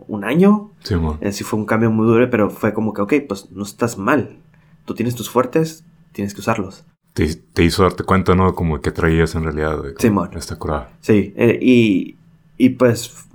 un 0.08 0.24
año. 0.24 0.72
Sí, 0.84 0.96
eh, 1.22 1.32
sí 1.32 1.44
fue 1.44 1.60
un 1.60 1.66
cambio 1.66 1.92
muy 1.92 2.06
duro, 2.06 2.30
pero 2.30 2.50
fue 2.50 2.74
como 2.74 2.94
que, 2.94 3.02
ok, 3.02 3.14
pues 3.28 3.52
no 3.52 3.64
estás 3.64 3.98
mal. 3.98 4.38
Tú 4.86 4.94
tienes 4.94 5.16
tus 5.16 5.30
fuertes, 5.30 5.84
tienes 6.12 6.34
que 6.34 6.42
usarlos. 6.42 6.86
te, 7.14 7.64
hizo 7.64 7.84
darte 7.84 8.04
cuenta, 8.04 8.36
¿no? 8.36 8.54
Como 8.54 8.80
que 8.80 8.92
traías 8.92 9.34
en 9.36 9.44
realidad. 9.44 9.82
De, 9.82 9.96
Sí. 9.98 10.12
Esta 10.34 10.56
curada. 10.58 10.92
Sí, 11.02 11.34
eh, 11.36 11.58
y, 11.62 12.17
y 12.58 12.70
pues, 12.70 13.28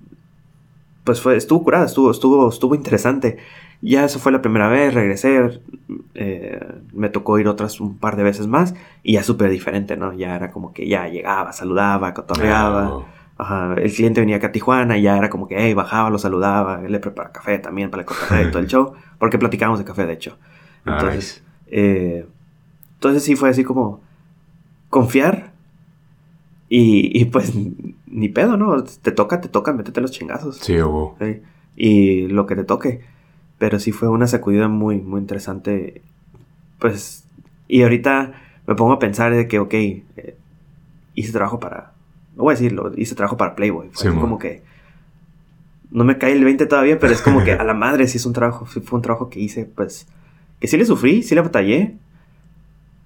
pues 1.04 1.20
fue, 1.20 1.36
estuvo 1.36 1.62
curada, 1.62 1.86
estuvo, 1.86 2.10
estuvo, 2.10 2.48
estuvo 2.48 2.74
interesante. 2.74 3.38
Ya 3.80 4.04
eso 4.04 4.20
fue 4.20 4.30
la 4.30 4.42
primera 4.42 4.68
vez, 4.68 4.94
regresé, 4.94 5.60
eh, 6.14 6.60
me 6.92 7.08
tocó 7.08 7.38
ir 7.38 7.48
otras 7.48 7.80
un 7.80 7.98
par 7.98 8.16
de 8.16 8.22
veces 8.22 8.46
más 8.46 8.74
y 9.02 9.14
ya 9.14 9.24
súper 9.24 9.50
diferente, 9.50 9.96
¿no? 9.96 10.12
Ya 10.12 10.36
era 10.36 10.52
como 10.52 10.72
que 10.72 10.86
ya 10.86 11.08
llegaba, 11.08 11.52
saludaba, 11.52 12.14
cotorreaba. 12.14 13.06
Ajá, 13.38 13.74
el 13.76 13.92
cliente 13.92 14.20
venía 14.20 14.36
acá 14.36 14.48
a 14.48 14.52
Tijuana 14.52 14.98
y 14.98 15.02
ya 15.02 15.16
era 15.16 15.30
como 15.30 15.48
que, 15.48 15.56
hey, 15.58 15.74
bajaba, 15.74 16.10
lo 16.10 16.18
saludaba, 16.18 16.80
le 16.82 17.00
preparaba 17.00 17.32
café 17.32 17.58
también 17.58 17.90
para 17.90 18.02
el 18.02 18.06
cotorreo 18.06 18.48
y 18.48 18.50
todo 18.52 18.60
el 18.60 18.66
show, 18.68 18.92
porque 19.18 19.38
platicábamos 19.38 19.80
de 19.80 19.84
café, 19.84 20.06
de 20.06 20.12
hecho. 20.12 20.38
Entonces, 20.86 21.42
eh, 21.66 22.26
entonces 22.94 23.24
sí 23.24 23.34
fue 23.34 23.48
así 23.48 23.64
como 23.64 24.00
confiar 24.90 25.52
y, 26.68 27.20
y 27.20 27.24
pues 27.24 27.52
ni 28.12 28.28
pedo, 28.28 28.56
¿no? 28.56 28.84
Te 28.84 29.10
toca, 29.10 29.40
te 29.40 29.48
toca, 29.48 29.72
métete 29.72 30.00
los 30.00 30.12
chingazos. 30.12 30.58
Sí, 30.58 30.80
hubo. 30.80 31.16
Sí, 31.20 31.40
Y 31.76 32.28
lo 32.28 32.46
que 32.46 32.54
te 32.54 32.64
toque. 32.64 33.00
Pero 33.58 33.78
sí 33.80 33.90
fue 33.92 34.08
una 34.08 34.26
sacudida 34.26 34.68
muy, 34.68 35.00
muy 35.00 35.20
interesante. 35.20 36.02
Pues, 36.78 37.24
y 37.68 37.82
ahorita 37.82 38.32
me 38.66 38.74
pongo 38.74 38.92
a 38.92 38.98
pensar 38.98 39.34
de 39.34 39.48
que, 39.48 39.58
ok, 39.58 39.74
eh, 39.74 40.36
hice 41.14 41.32
trabajo 41.32 41.58
para, 41.58 41.92
no 42.36 42.44
voy 42.44 42.52
a 42.52 42.56
decirlo, 42.56 42.92
hice 42.96 43.14
trabajo 43.14 43.36
para 43.36 43.54
Playboy. 43.54 43.88
Fue 43.92 44.10
Sí, 44.10 44.16
como 44.18 44.38
que, 44.38 44.62
no 45.90 46.04
me 46.04 46.18
cae 46.18 46.32
el 46.32 46.44
20 46.44 46.66
todavía, 46.66 46.98
pero 46.98 47.12
es 47.12 47.22
como 47.22 47.44
que 47.44 47.52
a 47.52 47.64
la 47.64 47.74
madre 47.74 48.06
sí 48.08 48.18
es 48.18 48.26
un 48.26 48.32
trabajo, 48.32 48.66
sí 48.66 48.80
fue 48.80 48.98
un 48.98 49.02
trabajo 49.02 49.30
que 49.30 49.40
hice, 49.40 49.64
pues, 49.64 50.06
que 50.60 50.66
sí 50.68 50.76
le 50.76 50.84
sufrí, 50.84 51.22
sí 51.22 51.34
le 51.34 51.40
batallé, 51.40 51.96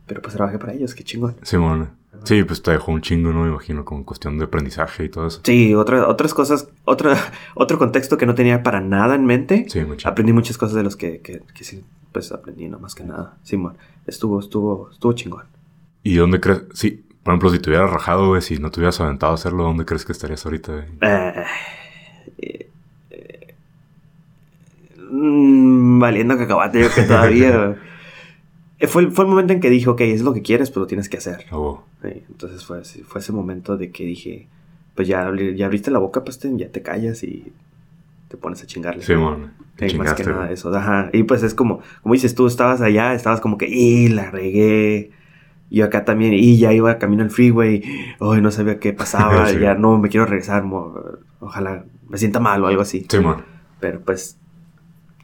pero 0.07 0.23
pues 0.23 0.35
trabajé 0.35 0.59
para 0.59 0.73
ellos, 0.73 0.95
qué 0.95 1.05
chingón. 1.05 1.37
Simón. 1.43 1.91
Sí, 2.27 2.43
pues 2.45 2.61
te 2.61 2.73
dejó 2.73 2.93
un 2.93 3.01
chingo, 3.01 3.33
¿no? 3.33 3.45
Me 3.45 3.49
imagino, 3.51 3.85
con 3.85 4.05
cuestión 4.05 4.37
de 4.39 4.45
aprendizaje 4.45 5.05
y 5.05 5.09
todo 5.09 5.29
eso. 5.29 5.41
Sí, 5.45 5.75
otra- 5.75 6.09
otras 6.09 6.35
cosas, 6.35 6.69
otra, 6.85 7.17
otro 7.55 7.79
contexto 7.79 8.19
que 8.19 8.27
no 8.27 8.35
tenía 8.35 8.63
para 8.63 8.81
nada 8.81 9.15
en 9.15 9.25
mente. 9.25 9.67
Sí, 9.69 9.81
mucho. 9.85 10.09
Aprendí 10.09 10.33
muchas 10.33 10.59
cosas 10.59 10.75
de 10.77 10.83
los 10.83 10.97
que, 10.97 11.21
que, 11.21 11.41
que 11.55 11.65
sí, 11.65 11.83
pues 12.13 12.33
aprendí, 12.33 12.69
no 12.69 12.79
más 12.79 12.95
que 12.95 13.05
nada. 13.05 13.37
Simón, 13.45 13.77
estuvo, 14.07 14.41
estuvo, 14.41 14.91
estuvo 14.91 15.13
chingón. 15.15 15.45
¿Y 16.03 16.17
dónde 16.17 16.41
crees? 16.41 16.63
Sí, 16.75 17.03
por 17.23 17.33
ejemplo, 17.33 17.51
si 17.51 17.59
te 17.59 17.71
hubieras 17.71 17.91
rajado, 17.91 18.29
güey, 18.29 18.43
si 18.43 18.59
no 18.59 18.71
te 18.71 18.81
hubieras 18.81 19.01
aventado 19.01 19.33
a 19.33 19.35
hacerlo, 19.37 19.65
¿dónde 19.65 19.85
crees 19.85 20.05
que 20.05 20.13
estarías 20.13 20.45
ahorita, 20.45 20.73
güey? 20.73 20.85
Eh, 21.01 21.45
eh, 22.39 22.71
eh, 23.11 23.55
mm, 25.11 25.99
valiendo 25.99 26.37
cacahuate, 26.37 26.81
yo 26.81 26.93
que 26.95 27.03
todavía. 27.03 27.77
Eh, 28.79 28.87
fue, 28.87 29.03
el- 29.03 29.11
fue 29.13 29.25
el 29.25 29.31
momento 29.31 29.53
en 29.53 29.61
que 29.61 29.71
dije, 29.71 29.89
ok, 29.89 30.01
es 30.03 30.23
lo 30.23 30.33
que 30.35 30.43
quieres, 30.43 30.71
pero 30.71 30.83
lo 30.83 30.87
tienes 30.87 31.09
que 31.09 31.17
hacer. 31.19 31.47
Oh, 31.53 31.83
Sí, 32.03 32.23
entonces 32.29 32.65
fue, 32.65 32.83
fue 32.85 33.21
ese 33.21 33.33
momento 33.33 33.77
de 33.77 33.91
que 33.91 34.05
dije, 34.05 34.49
pues 34.95 35.09
ya, 35.09 35.31
ya 35.57 35.67
abriste 35.67 35.91
la 35.91 35.99
boca, 35.99 36.23
pues 36.25 36.39
te- 36.39 36.55
ya 36.57 36.69
te 36.71 36.83
callas 36.83 37.23
y 37.25 37.53
te 38.29 38.37
pones 38.37 38.63
a 38.63 38.67
chingarle. 38.67 39.03
Simón. 39.03 39.53
Te 39.77 39.89
Sí, 39.91 39.97
más 39.99 40.15
que 40.15 40.25
nada 40.25 40.51
eso. 40.51 40.75
Ajá. 40.75 41.11
Y 41.13 41.23
pues 41.25 41.43
es 41.43 41.55
como, 41.55 41.81
como 42.03 42.13
dices, 42.15 42.35
tú 42.35 42.47
estabas 42.47 42.81
allá, 42.81 43.15
estabas 43.15 43.41
como 43.41 43.57
que, 43.59 43.67
y 43.69 44.09
la 44.09 44.31
regué. 44.31 45.11
Y 45.71 45.79
yo 45.79 45.85
acá 45.87 46.05
también, 46.05 46.33
y 46.35 46.59
ya 46.59 46.73
iba 46.73 46.97
camino 46.99 47.23
al 47.25 47.31
freeway, 47.31 47.83
hoy 48.21 48.41
no 48.41 48.51
sabía 48.51 48.79
qué 48.79 48.93
pasaba, 48.93 49.47
Sí. 49.53 49.59
ya 49.59 49.75
no 49.75 49.99
me 49.99 50.09
quiero 50.09 50.27
regresar, 50.27 50.63
mo- 50.65 50.95
ojalá 51.41 51.85
me 52.09 52.19
sienta 52.19 52.39
mal 52.41 52.63
o 52.63 52.69
algo 52.69 52.83
así. 52.83 53.05
Simón. 53.09 53.45
Pero 53.81 54.01
pues, 54.01 54.39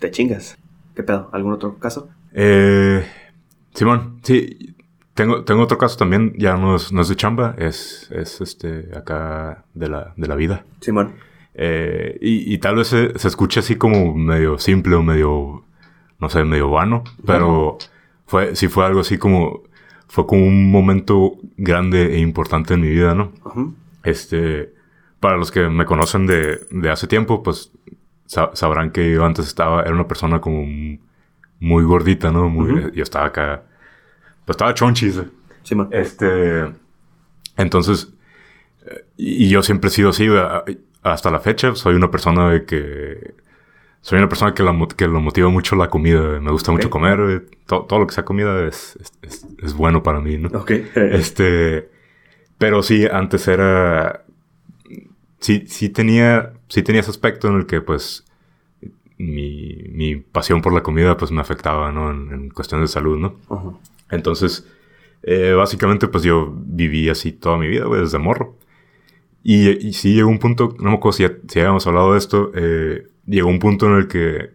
te 0.01 0.11
chingas. 0.11 0.59
¿Qué 0.97 1.03
pedo? 1.03 1.29
¿Algún 1.33 1.53
otro 1.53 1.79
caso? 1.79 2.09
Eh, 2.35 3.05
Simón, 3.75 4.19
sí. 4.23 4.75
Tengo, 5.15 5.45
tengo 5.45 5.63
otro 5.63 5.77
caso 5.77 5.99
también, 5.99 6.33
ya 6.39 6.57
no 6.57 6.75
es, 6.77 6.91
no 6.91 7.03
es 7.03 7.09
de 7.09 7.17
chamba, 7.17 7.55
es, 7.59 8.11
es 8.13 8.41
este, 8.41 8.89
acá 8.97 9.65
de 9.75 9.89
la, 9.91 10.15
de 10.17 10.27
la 10.27 10.35
vida. 10.37 10.65
Simón. 10.81 11.13
Eh, 11.55 12.17
y, 12.23 12.55
y 12.55 12.59
tal 12.59 12.77
vez 12.77 12.89
se, 12.89 13.19
se 13.19 13.29
escuche 13.29 13.61
así 13.61 13.77
como 13.77 14.15
medio 14.15 14.57
simple 14.59 14.95
o 14.97 15.03
medio, 15.03 15.65
no 16.19 16.31
sé, 16.31 16.45
medio 16.45 16.71
vano, 16.71 17.05
pero 17.27 17.77
fue, 18.27 18.57
sí 18.57 18.69
fue 18.69 18.87
algo 18.87 19.01
así 19.01 19.19
como, 19.19 19.61
fue 20.09 20.27
como 20.27 20.47
un 20.47 20.71
momento 20.71 21.35
grande 21.59 22.15
e 22.15 22.19
importante 22.21 22.73
en 22.73 22.81
mi 22.81 22.89
vida, 22.89 23.15
¿no? 23.15 23.33
Ajá. 23.45 23.67
Este, 24.05 24.73
para 25.21 25.37
los 25.37 25.51
que 25.53 25.69
me 25.69 25.85
conocen 25.85 26.27
de, 26.27 26.61
de 26.71 26.91
hace 26.91 27.07
tiempo, 27.07 27.43
pues 27.43 27.71
sa- 28.25 28.51
sabrán 28.55 28.93
que 28.93 29.13
yo 29.13 29.27
antes 29.27 29.47
estaba, 29.47 29.83
era 29.83 29.93
una 29.93 30.09
persona 30.09 30.41
como 30.41 30.63
m- 30.63 31.01
muy 31.63 31.85
gordita, 31.85 32.31
¿no? 32.33 32.49
Muy. 32.49 32.91
Yo 32.93 33.03
estaba 33.03 33.27
acá, 33.27 33.63
pues 34.45 34.55
estaba 34.55 34.75
chonchis. 34.75 35.21
Simón. 35.63 35.89
Este, 35.93 36.65
entonces, 37.57 38.13
eh, 38.87 39.05
y 39.17 39.49
yo 39.49 39.63
siempre 39.63 39.89
he 39.89 39.91
sido 39.93 40.11
así, 40.11 40.27
hasta 41.03 41.31
la 41.31 41.39
fecha, 41.41 41.75
soy 41.77 41.95
una 41.95 42.11
persona 42.11 42.51
de 42.51 42.65
que, 42.65 43.35
soy 44.01 44.19
una 44.19 44.29
persona 44.29 44.55
que, 44.55 44.63
la, 44.65 44.77
que 44.97 45.07
lo 45.07 45.21
motiva 45.21 45.49
mucho 45.51 45.77
la 45.77 45.89
comida, 45.89 46.41
me 46.41 46.51
gusta 46.51 46.73
mucho 46.73 46.91
comer, 46.91 47.47
to- 47.67 47.83
todo 47.89 48.01
lo 48.01 48.07
que 48.09 48.15
sea 48.15 48.25
comida 48.25 48.67
es, 48.67 48.97
es, 49.01 49.13
es- 49.23 49.47
es 49.63 49.75
bueno 49.75 50.03
para 50.03 50.21
mí, 50.21 50.37
¿no? 50.39 50.49
Ok. 50.59 50.73
Este, 50.97 51.89
pero 52.59 52.83
sí, 52.83 53.07
antes 53.11 53.47
era, 53.47 54.25
sí, 55.39 55.65
sí 55.69 55.89
tenía, 55.89 56.53
sí 56.69 56.83
tenía 56.83 57.01
ese 57.03 57.11
aspecto 57.11 57.47
en 57.49 57.55
el 57.57 57.67
que, 57.67 57.81
pues, 57.81 58.25
mi, 59.23 59.85
mi 59.91 60.17
pasión 60.17 60.63
por 60.63 60.73
la 60.73 60.83
comida, 60.83 61.17
pues, 61.17 61.31
me 61.31 61.41
afectaba, 61.41 61.93
¿no? 61.93 62.11
En, 62.11 62.33
en 62.33 62.51
cuestión 62.51 62.81
de 62.81 62.89
salud, 62.89 63.19
¿no? 63.19 63.37
Entonces, 64.11 64.67
eh, 65.23 65.53
básicamente, 65.53 66.09
pues, 66.09 66.25
yo 66.25 66.53
viví 66.55 67.09
así 67.09 67.33
toda 67.33 67.57
mi 67.57 67.69
vida, 67.69 67.85
güey, 67.87 68.01
desde 68.01 68.19
morro. 68.19 68.57
Y, 69.45 69.69
y 69.87 69.93
sí 69.93 70.15
llegó 70.15 70.29
un 70.29 70.39
punto, 70.39 70.75
no 70.79 70.91
me 70.91 70.97
acuerdo 70.97 71.17
si 71.17 71.23
ya, 71.25 71.33
si 71.49 71.59
habíamos 71.61 71.87
hablado 71.87 72.13
de 72.13 72.19
esto, 72.19 72.53
eh, 72.55 73.09
llegó 73.27 73.49
un 73.49 73.59
punto 73.59 73.87
en 73.87 73.97
el 73.97 74.07
que 74.07 74.51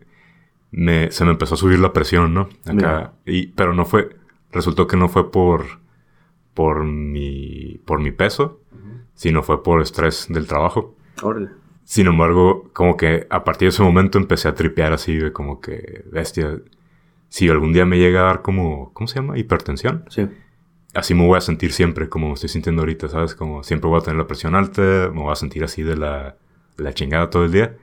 me, 0.71 1.11
se 1.11 1.25
me 1.25 1.31
empezó 1.31 1.55
a 1.55 1.57
subir 1.57 1.79
la 1.79 1.91
presión, 1.91 2.33
¿no? 2.33 2.49
Acá, 2.65 3.13
y, 3.25 3.47
pero 3.47 3.73
no 3.73 3.85
fue, 3.85 4.15
resultó 4.51 4.87
que 4.87 4.95
no 4.95 5.09
fue 5.09 5.29
por, 5.31 5.65
por 6.53 6.85
mi, 6.85 7.79
por 7.85 7.99
mi 7.99 8.11
peso, 8.11 8.61
sino 9.13 9.43
fue 9.43 9.61
por 9.61 9.81
estrés 9.81 10.27
del 10.29 10.47
trabajo. 10.47 10.95
Órale. 11.21 11.49
Sin 11.89 12.05
embargo, 12.07 12.69
como 12.73 12.97
que 12.97 13.27
a 13.29 13.45
partir 13.45 13.67
de 13.67 13.69
ese 13.69 13.81
momento 13.81 14.17
empecé 14.17 14.49
a 14.49 14.53
tripear 14.55 14.91
así, 14.91 15.15
de 15.15 15.31
como 15.31 15.61
que, 15.61 16.03
bestia, 16.11 16.59
si 17.29 17.47
algún 17.47 17.71
día 17.71 17.85
me 17.85 17.97
llega 17.97 18.19
a 18.19 18.23
dar 18.25 18.41
como, 18.41 18.91
¿cómo 18.93 19.07
se 19.07 19.15
llama? 19.15 19.37
Hipertensión. 19.37 20.03
Sí. 20.09 20.27
Así 20.93 21.13
me 21.13 21.25
voy 21.25 21.37
a 21.37 21.41
sentir 21.41 21.71
siempre, 21.71 22.09
como 22.09 22.27
me 22.27 22.33
estoy 22.33 22.49
sintiendo 22.49 22.81
ahorita, 22.81 23.07
¿sabes? 23.07 23.35
Como 23.35 23.63
siempre 23.63 23.89
voy 23.89 23.99
a 23.99 24.03
tener 24.03 24.17
la 24.17 24.27
presión 24.27 24.53
alta, 24.55 24.81
me 25.13 25.21
voy 25.21 25.31
a 25.31 25.35
sentir 25.35 25.63
así 25.63 25.81
de 25.81 25.95
la, 25.95 26.35
de 26.77 26.83
la 26.83 26.91
chingada 26.93 27.29
todo 27.29 27.45
el 27.45 27.53
día. 27.53 27.77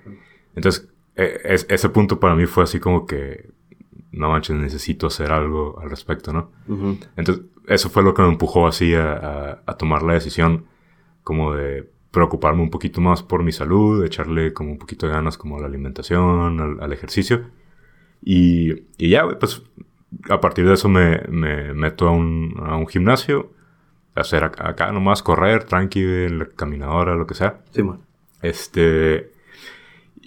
Entonces, 0.54 0.87
eh, 1.16 1.40
es- 1.44 1.66
ese 1.70 1.88
punto 1.88 2.20
para 2.20 2.34
mí 2.34 2.44
fue 2.44 2.64
así 2.64 2.80
como 2.80 3.06
que, 3.06 3.49
no 4.12 4.28
manches, 4.28 4.54
necesito 4.56 5.06
hacer 5.06 5.32
algo 5.32 5.78
al 5.80 5.88
respecto, 5.88 6.30
¿no? 6.32 6.50
Ujú. 6.68 6.99
Entonces, 7.16 7.44
eso 7.68 7.88
fue 7.88 8.02
lo 8.02 8.12
que 8.12 8.20
me 8.20 8.28
empujó 8.28 8.66
así 8.66 8.94
a, 8.94 9.12
a- 9.14 9.62
a 9.64 9.76
tomar 9.78 10.02
la 10.02 10.12
decisión 10.12 10.66
como 11.23 11.54
de 11.54 11.88
preocuparme 12.14 12.62
un 12.62 12.71
poquito 12.71 13.02
más 13.02 13.23
por 13.23 13.42
mi 13.42 13.52
salud, 13.52 14.02
echarle 14.04 14.54
como 14.54 14.71
un 14.73 14.78
poquito 14.78 15.06
de 15.06 15.12
ganas 15.12 15.37
como 15.37 15.59
a 15.59 15.61
la 15.61 15.66
alimentación, 15.66 16.61
al, 16.61 16.80
al 16.83 16.92
ejercicio. 16.94 17.50
Y, 18.23 18.73
y 18.97 19.11
ya, 19.11 19.28
pues 19.38 19.62
a 20.30 20.40
partir 20.40 20.66
de 20.66 20.75
eso 20.75 20.88
me, 20.88 21.21
me 21.28 21.75
meto 21.75 22.09
a 22.09 22.12
un, 22.12 22.54
a 22.64 22.76
un 22.76 22.87
gimnasio, 22.87 23.52
hacer 24.14 24.44
acá, 24.44 24.92
nomás 24.92 25.23
correr, 25.23 25.64
tranqui, 25.64 26.00
en 26.00 26.38
la 26.38 26.47
caminadora, 26.47 27.14
lo 27.16 27.26
que 27.26 27.35
sea. 27.35 27.61
Simón. 27.73 28.00
Este. 28.40 29.33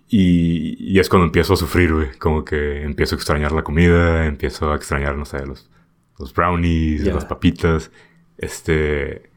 Y, 0.09 0.75
y 0.93 0.99
es 0.99 1.09
cuando 1.09 1.25
empiezo 1.25 1.53
a 1.53 1.57
sufrir, 1.57 1.93
güey. 1.93 2.17
Como 2.19 2.45
que 2.45 2.83
empiezo 2.83 3.15
a 3.15 3.17
extrañar 3.17 3.51
la 3.51 3.63
comida, 3.63 4.25
empiezo 4.25 4.71
a 4.71 4.75
extrañar, 4.75 5.15
no 5.17 5.25
sé, 5.25 5.45
los, 5.45 5.69
los 6.19 6.33
brownies, 6.33 7.03
Ya. 7.03 7.13
las 7.13 7.25
papitas. 7.25 7.91
Este. 8.37 9.31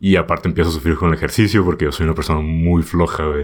Y 0.00 0.14
aparte 0.16 0.48
empiezo 0.48 0.70
a 0.70 0.72
sufrir 0.72 0.94
con 0.96 1.08
el 1.08 1.14
ejercicio 1.14 1.64
porque 1.64 1.84
yo 1.86 1.92
soy 1.92 2.04
una 2.04 2.14
persona 2.14 2.40
muy 2.40 2.82
floja, 2.84 3.24
güey. 3.26 3.42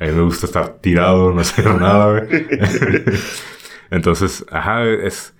A 0.00 0.04
mí 0.06 0.12
me 0.12 0.22
gusta 0.22 0.46
estar 0.46 0.78
tirado, 0.80 1.32
no 1.32 1.40
hacer 1.40 1.66
nada, 1.80 2.20
güey. 2.20 2.46
Entonces, 3.90 4.44
ajá, 4.50 4.84
es, 4.84 5.34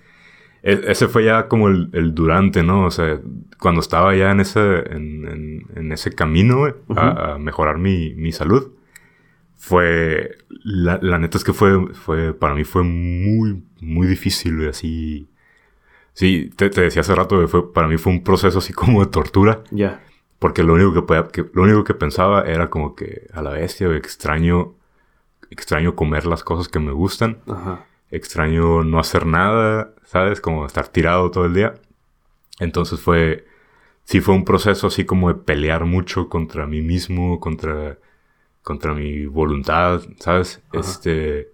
es- 0.63 0.79
ese 0.87 1.07
fue 1.07 1.25
ya 1.25 1.47
como 1.47 1.67
el, 1.67 1.89
el 1.93 2.13
durante, 2.15 2.63
¿no? 2.63 2.85
O 2.85 2.91
sea, 2.91 3.19
cuando 3.59 3.81
estaba 3.81 4.15
ya 4.15 4.31
en 4.31 4.39
ese, 4.39 4.59
en, 4.91 5.27
en- 5.27 5.65
en 5.75 5.91
ese 5.91 6.11
camino, 6.13 6.59
güey, 6.59 6.73
a, 6.95 7.33
a 7.33 7.37
mejorar 7.37 7.77
mi, 7.77 8.13
mi 8.15 8.31
salud, 8.31 8.71
fue, 9.57 10.37
la, 10.63 10.99
la 11.01 11.19
neta 11.19 11.37
es 11.37 11.43
que 11.43 11.53
fue, 11.53 11.93
fue, 11.93 12.33
para 12.33 12.55
mí 12.55 12.63
fue 12.63 12.83
muy, 12.83 13.63
muy 13.81 14.07
difícil, 14.07 14.55
güey, 14.57 14.69
así. 14.69 15.27
Sí, 16.13 16.49
te, 16.55 16.69
te 16.69 16.81
decía 16.81 17.01
hace 17.01 17.13
rato, 17.15 17.35
güey, 17.35 17.47
fue, 17.47 17.71
para 17.73 17.87
mí 17.87 17.97
fue 17.97 18.11
un 18.13 18.23
proceso 18.23 18.59
así 18.59 18.73
como 18.73 19.01
de 19.03 19.11
tortura. 19.11 19.63
Ya. 19.71 20.01
Porque 20.39 20.63
lo 20.63 20.73
único 20.73 20.93
que, 20.93 21.01
podía- 21.01 21.27
que- 21.27 21.45
lo 21.53 21.63
único 21.63 21.83
que 21.83 21.93
pensaba 21.93 22.43
era 22.43 22.69
como 22.69 22.95
que 22.95 23.27
a 23.33 23.41
la 23.41 23.51
bestia, 23.51 23.93
extraño, 23.95 24.75
extraño 25.49 25.95
comer 25.95 26.25
las 26.25 26.43
cosas 26.43 26.67
que 26.69 26.79
me 26.79 26.91
gustan, 26.91 27.39
Ajá. 27.47 27.85
extraño 28.09 28.83
no 28.83 28.99
hacer 28.99 29.25
nada, 29.25 29.93
¿sabes? 30.05 30.41
Como 30.41 30.65
estar 30.65 30.87
tirado 30.87 31.29
todo 31.31 31.45
el 31.45 31.53
día. 31.53 31.73
Entonces 32.59 32.99
fue, 33.01 33.45
sí 34.03 34.21
fue 34.21 34.35
un 34.35 34.45
proceso 34.45 34.87
así 34.87 35.05
como 35.05 35.29
de 35.29 35.35
pelear 35.35 35.85
mucho 35.85 36.29
contra 36.29 36.65
mí 36.67 36.81
mismo, 36.81 37.39
contra, 37.39 37.97
contra 38.61 38.93
mi 38.93 39.25
voluntad, 39.25 40.01
¿sabes? 40.19 40.61
Este, 40.73 41.49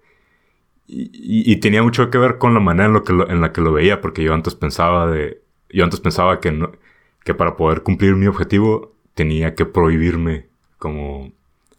y, 0.87 1.55
tenía 1.57 1.81
mucho 1.81 2.11
que 2.11 2.17
ver 2.19 2.37
con 2.37 2.53
la 2.53 2.59
manera 2.59 2.85
en, 2.85 2.93
lo 2.93 3.03
que 3.03 3.13
en 3.13 3.41
la 3.41 3.51
que 3.51 3.61
lo 3.61 3.73
veía, 3.73 4.01
porque 4.01 4.23
yo 4.23 4.33
antes 4.33 4.53
pensaba 4.53 5.09
de, 5.09 5.41
yo 5.69 5.83
antes 5.83 5.99
pensaba 5.99 6.39
que 6.39 6.51
no, 6.51 6.71
que 7.25 7.33
para 7.33 7.57
poder 7.57 7.81
cumplir 7.81 8.15
mi 8.15 8.27
objetivo 8.27 8.95
tenía 9.15 9.55
que 9.55 9.65
prohibirme 9.65 10.45
como 10.77 11.33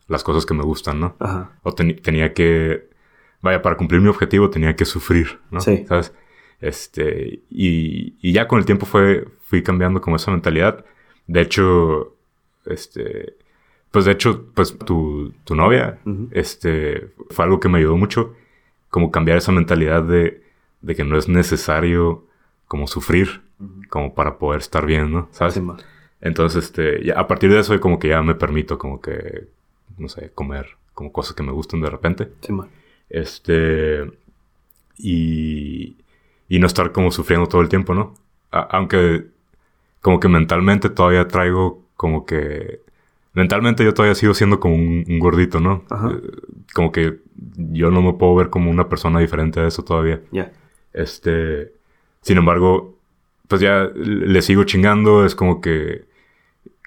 las 0.09 0.23
cosas 0.23 0.45
que 0.45 0.55
me 0.55 0.65
gustan, 0.65 1.01
¿no? 1.01 1.17
Ajá. 1.21 1.53
O 1.63 1.73
tenía 1.73 2.35
que, 2.35 2.91
vaya, 3.41 3.63
para 3.63 3.77
cumplir 3.77 4.01
mi 4.01 4.09
objetivo 4.09 4.51
tenía 4.51 4.77
que 4.77 4.85
sufrir, 4.85 5.39
¿no? 5.51 5.61
Sí. 5.61 5.87
¿Sabes? 5.87 6.13
Este, 6.61 7.41
y, 7.49 8.17
y 8.21 8.33
ya 8.33 8.49
con 8.49 8.59
el 8.59 8.65
tiempo 8.65 8.87
fue, 8.87 9.29
fui 9.43 9.63
cambiando 9.63 10.01
como 10.01 10.17
esa 10.17 10.33
mentalidad. 10.33 10.85
De 11.29 11.43
hecho, 11.43 12.17
este, 12.65 13.37
pues 13.93 14.05
de 14.05 14.13
hecho, 14.13 14.47
pues 14.53 14.77
tu, 14.77 15.33
tu 15.45 15.55
novia, 15.55 16.01
este, 16.33 17.13
fue 17.31 17.45
algo 17.45 17.61
que 17.61 17.69
me 17.69 17.79
ayudó 17.79 17.97
mucho, 17.97 18.35
como 18.91 19.13
cambiar 19.13 19.39
esa 19.39 19.53
mentalidad 19.53 20.03
de, 20.03 20.43
de 20.81 20.95
que 20.97 21.05
no 21.05 21.17
es 21.17 21.29
necesario 21.29 22.25
como 22.67 22.87
sufrir, 22.87 23.43
como 23.89 24.15
para 24.15 24.39
poder 24.39 24.61
estar 24.61 24.87
bien, 24.87 25.13
¿no? 25.13 25.29
¿Sabes? 25.31 25.61
Entonces, 26.21 26.65
este, 26.65 27.05
ya, 27.05 27.19
a 27.19 27.27
partir 27.27 27.51
de 27.51 27.61
eso, 27.61 27.79
como 27.81 27.99
que 27.99 28.09
ya 28.09 28.23
me 28.23 28.35
permito, 28.35 28.79
como 28.79 29.01
que, 29.01 29.49
no 29.99 30.09
sé, 30.09 30.31
comer 30.35 30.77
como 30.95 31.13
cosas 31.13 31.35
que 31.37 31.43
me 31.43 31.53
gustan 31.53 31.83
de 31.83 31.91
repente. 31.91 32.33
Sí, 32.41 32.55
este, 33.11 34.11
y, 34.97 35.97
y 36.49 36.59
no 36.59 36.67
estar 36.67 36.91
como 36.93 37.11
sufriendo 37.11 37.47
todo 37.47 37.61
el 37.61 37.69
tiempo, 37.69 37.95
¿no? 37.95 38.15
aunque, 38.51 39.27
como 40.01 40.21
que 40.21 40.29
mentalmente 40.29 40.89
todavía 40.89 41.29
traigo 41.29 41.83
como 41.97 42.25
que, 42.25 42.81
mentalmente 43.35 43.85
yo 43.85 43.93
todavía 43.93 44.15
sigo 44.15 44.35
siendo 44.35 44.61
como 44.61 44.75
un, 44.75 45.19
gordito, 45.19 45.61
¿no? 45.61 45.85
Eh, 45.91 46.23
como 46.75 46.93
que 46.93 47.19
yo 47.57 47.91
no 47.91 48.03
me 48.03 48.15
puedo 48.15 48.35
ver 48.35 48.51
como 48.51 48.71
una 48.71 48.89
persona 48.89 49.21
diferente 49.21 49.61
a 49.61 49.67
eso 49.67 49.85
todavía. 49.85 50.23
Ya. 50.31 50.53
Este, 50.93 51.73
sin 52.27 52.39
embargo, 52.39 52.99
pues 53.47 53.61
ya 53.61 53.89
le 53.95 54.43
sigo 54.43 54.65
chingando, 54.65 55.25
es 55.25 55.37
como 55.37 55.61
que 55.61 56.07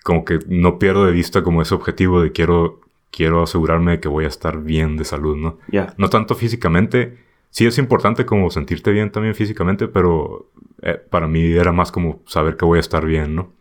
como 0.03 0.25
que 0.25 0.39
no 0.47 0.79
pierdo 0.79 1.05
de 1.05 1.13
vista 1.13 1.43
como 1.43 1.61
ese 1.61 1.73
objetivo 1.73 2.21
de 2.21 2.33
quiero 2.33 2.81
quiero 3.09 3.43
asegurarme 3.43 3.91
de 3.91 3.99
que 4.01 4.09
voy 4.09 4.25
a 4.25 4.27
estar 4.27 4.61
bien 4.61 4.97
de 4.97 5.05
salud, 5.05 5.37
¿no? 5.37 5.57
Ya. 5.71 5.93
No 5.97 6.09
tanto 6.09 6.35
físicamente, 6.35 7.19
sí 7.51 7.65
es 7.65 7.77
importante 7.77 8.25
como 8.25 8.49
sentirte 8.49 8.91
bien 8.91 9.11
también 9.13 9.33
físicamente, 9.33 9.87
pero 9.87 10.49
eh, 10.81 11.01
para 11.09 11.29
mí 11.29 11.53
era 11.53 11.71
más 11.71 11.93
como 11.93 12.21
saber 12.25 12.57
que 12.57 12.65
voy 12.65 12.75
a 12.75 12.81
estar 12.81 13.05
bien, 13.05 13.33
¿no? 13.33 13.53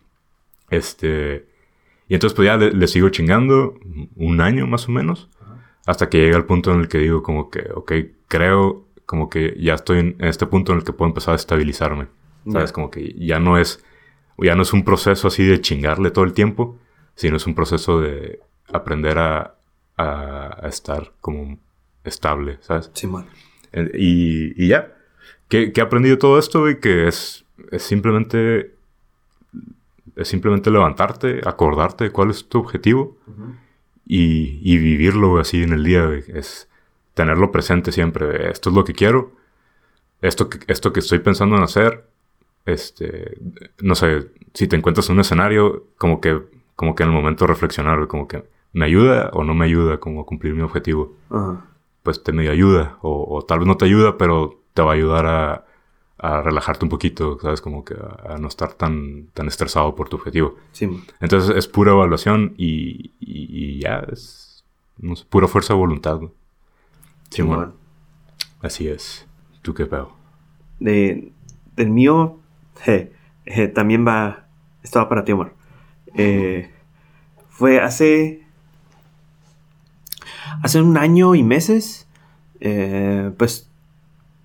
Este 0.70 1.46
y 2.08 2.14
entonces 2.14 2.34
pues 2.34 2.46
ya 2.46 2.56
le, 2.56 2.86
sigo 2.88 3.08
chingando 3.10 3.78
un 4.16 4.40
año 4.40 4.66
más 4.66 4.88
o 4.88 4.90
menos 4.90 5.28
hasta 5.86 6.08
que 6.08 6.18
llega 6.18 6.38
el 6.38 6.44
punto 6.44 6.72
en 6.72 6.80
el 6.80 6.88
que 6.88 6.98
digo 6.98 7.22
como 7.22 7.50
que, 7.50 7.68
ok, 7.72 7.92
creo 8.26 8.87
como 9.08 9.30
que 9.30 9.56
ya 9.58 9.72
estoy 9.72 10.00
en, 10.00 10.16
este 10.18 10.46
punto 10.46 10.72
en 10.72 10.78
el 10.78 10.84
que 10.84 10.92
puedo 10.92 11.08
empezar 11.08 11.32
a 11.32 11.36
estabilizarme. 11.36 12.08
¿Sabes? 12.52 12.72
Como 12.72 12.90
que 12.90 13.14
ya 13.14 13.40
no 13.40 13.56
es, 13.56 13.82
ya 14.36 14.54
no 14.54 14.60
es 14.60 14.74
un 14.74 14.84
proceso 14.84 15.28
así 15.28 15.46
de 15.46 15.62
chingarle 15.62 16.10
todo 16.10 16.26
el 16.26 16.34
tiempo, 16.34 16.78
sino 17.14 17.38
es 17.38 17.46
un 17.46 17.54
proceso 17.54 18.02
de 18.02 18.38
aprender 18.70 19.18
a, 19.18 19.54
a, 19.96 20.60
estar 20.68 21.12
como 21.22 21.58
estable, 22.04 22.58
¿sabes? 22.60 22.90
Sí, 22.92 23.06
man. 23.06 23.26
Eh, 23.72 23.90
y, 23.94 24.62
y, 24.62 24.68
ya. 24.68 24.94
¿Qué, 25.48 25.72
he 25.74 25.80
aprendido 25.80 26.18
todo 26.18 26.38
esto, 26.38 26.68
y 26.68 26.78
Que 26.78 27.08
es, 27.08 27.46
es 27.70 27.82
simplemente. 27.82 28.74
Es 30.16 30.28
simplemente 30.28 30.70
levantarte, 30.70 31.40
acordarte 31.46 32.04
de 32.04 32.10
cuál 32.10 32.28
es 32.28 32.46
tu 32.46 32.58
objetivo 32.58 33.16
y, 34.04 34.60
y, 34.62 34.76
vivirlo 34.76 35.38
así 35.38 35.62
en 35.62 35.72
el 35.72 35.84
día, 35.84 36.10
Es 36.28 36.68
tenerlo 37.18 37.50
presente 37.50 37.90
siempre. 37.90 38.48
Esto 38.48 38.70
es 38.70 38.76
lo 38.76 38.84
que 38.84 38.92
quiero. 38.92 39.32
Esto 40.22 40.48
que, 40.48 40.60
esto 40.68 40.92
que 40.92 41.00
estoy 41.00 41.18
pensando 41.18 41.56
en 41.56 41.64
hacer. 41.64 42.04
Este, 42.64 43.36
no 43.80 43.96
sé, 43.96 44.28
si 44.54 44.68
te 44.68 44.76
encuentras 44.76 45.08
en 45.08 45.16
un 45.16 45.20
escenario, 45.22 45.86
como 45.96 46.20
que, 46.20 46.40
como 46.76 46.94
que 46.94 47.02
en 47.02 47.08
el 47.08 47.14
momento 47.16 47.48
reflexionar, 47.48 48.06
como 48.06 48.28
que 48.28 48.44
me 48.72 48.84
ayuda 48.84 49.30
o 49.32 49.42
no 49.42 49.52
me 49.52 49.64
ayuda 49.64 49.98
como 49.98 50.20
a 50.20 50.26
cumplir 50.26 50.54
mi 50.54 50.62
objetivo. 50.62 51.16
Pues 52.04 52.22
te 52.22 52.32
me 52.32 52.48
ayuda, 52.48 52.98
o, 53.02 53.44
tal 53.46 53.58
vez 53.58 53.66
no 53.66 53.76
te 53.76 53.86
ayuda, 53.86 54.16
pero 54.16 54.60
te 54.74 54.82
va 54.82 54.92
a 54.92 54.94
ayudar 54.94 55.26
a, 55.26 55.64
a 56.18 56.40
relajarte 56.40 56.84
un 56.84 56.88
poquito, 56.88 57.36
¿sabes? 57.42 57.60
Como 57.60 57.84
que 57.84 57.94
a, 57.94 58.38
no 58.38 58.46
estar 58.46 58.74
tan, 58.74 59.26
tan 59.34 59.48
estresado 59.48 59.96
por 59.96 60.08
tu 60.08 60.16
objetivo. 60.16 60.54
Sí. 60.70 60.88
Entonces 61.20 61.56
es 61.56 61.66
pura 61.66 61.90
evaluación 61.90 62.54
y, 62.56 63.10
y, 63.18 63.80
ya, 63.80 64.04
es 64.12 64.64
no 64.98 65.16
sé, 65.16 65.24
pura 65.28 65.48
fuerza 65.48 65.74
de 65.74 65.80
voluntad. 65.80 66.20
Bueno. 67.44 67.72
Así 68.60 68.88
es. 68.88 69.26
¿Tú 69.62 69.74
qué 69.74 69.86
pedo? 69.86 70.12
De, 70.80 71.32
del 71.76 71.90
mío, 71.90 72.38
también 73.74 74.06
va. 74.06 74.46
Estaba 74.82 75.08
para 75.08 75.24
ti, 75.24 75.32
amor. 75.32 75.54
Eh, 76.14 76.70
fue 77.50 77.80
hace. 77.80 78.42
Hace 80.62 80.80
un 80.82 80.96
año 80.96 81.34
y 81.34 81.42
meses. 81.42 82.06
Eh, 82.60 83.30
pues 83.36 83.70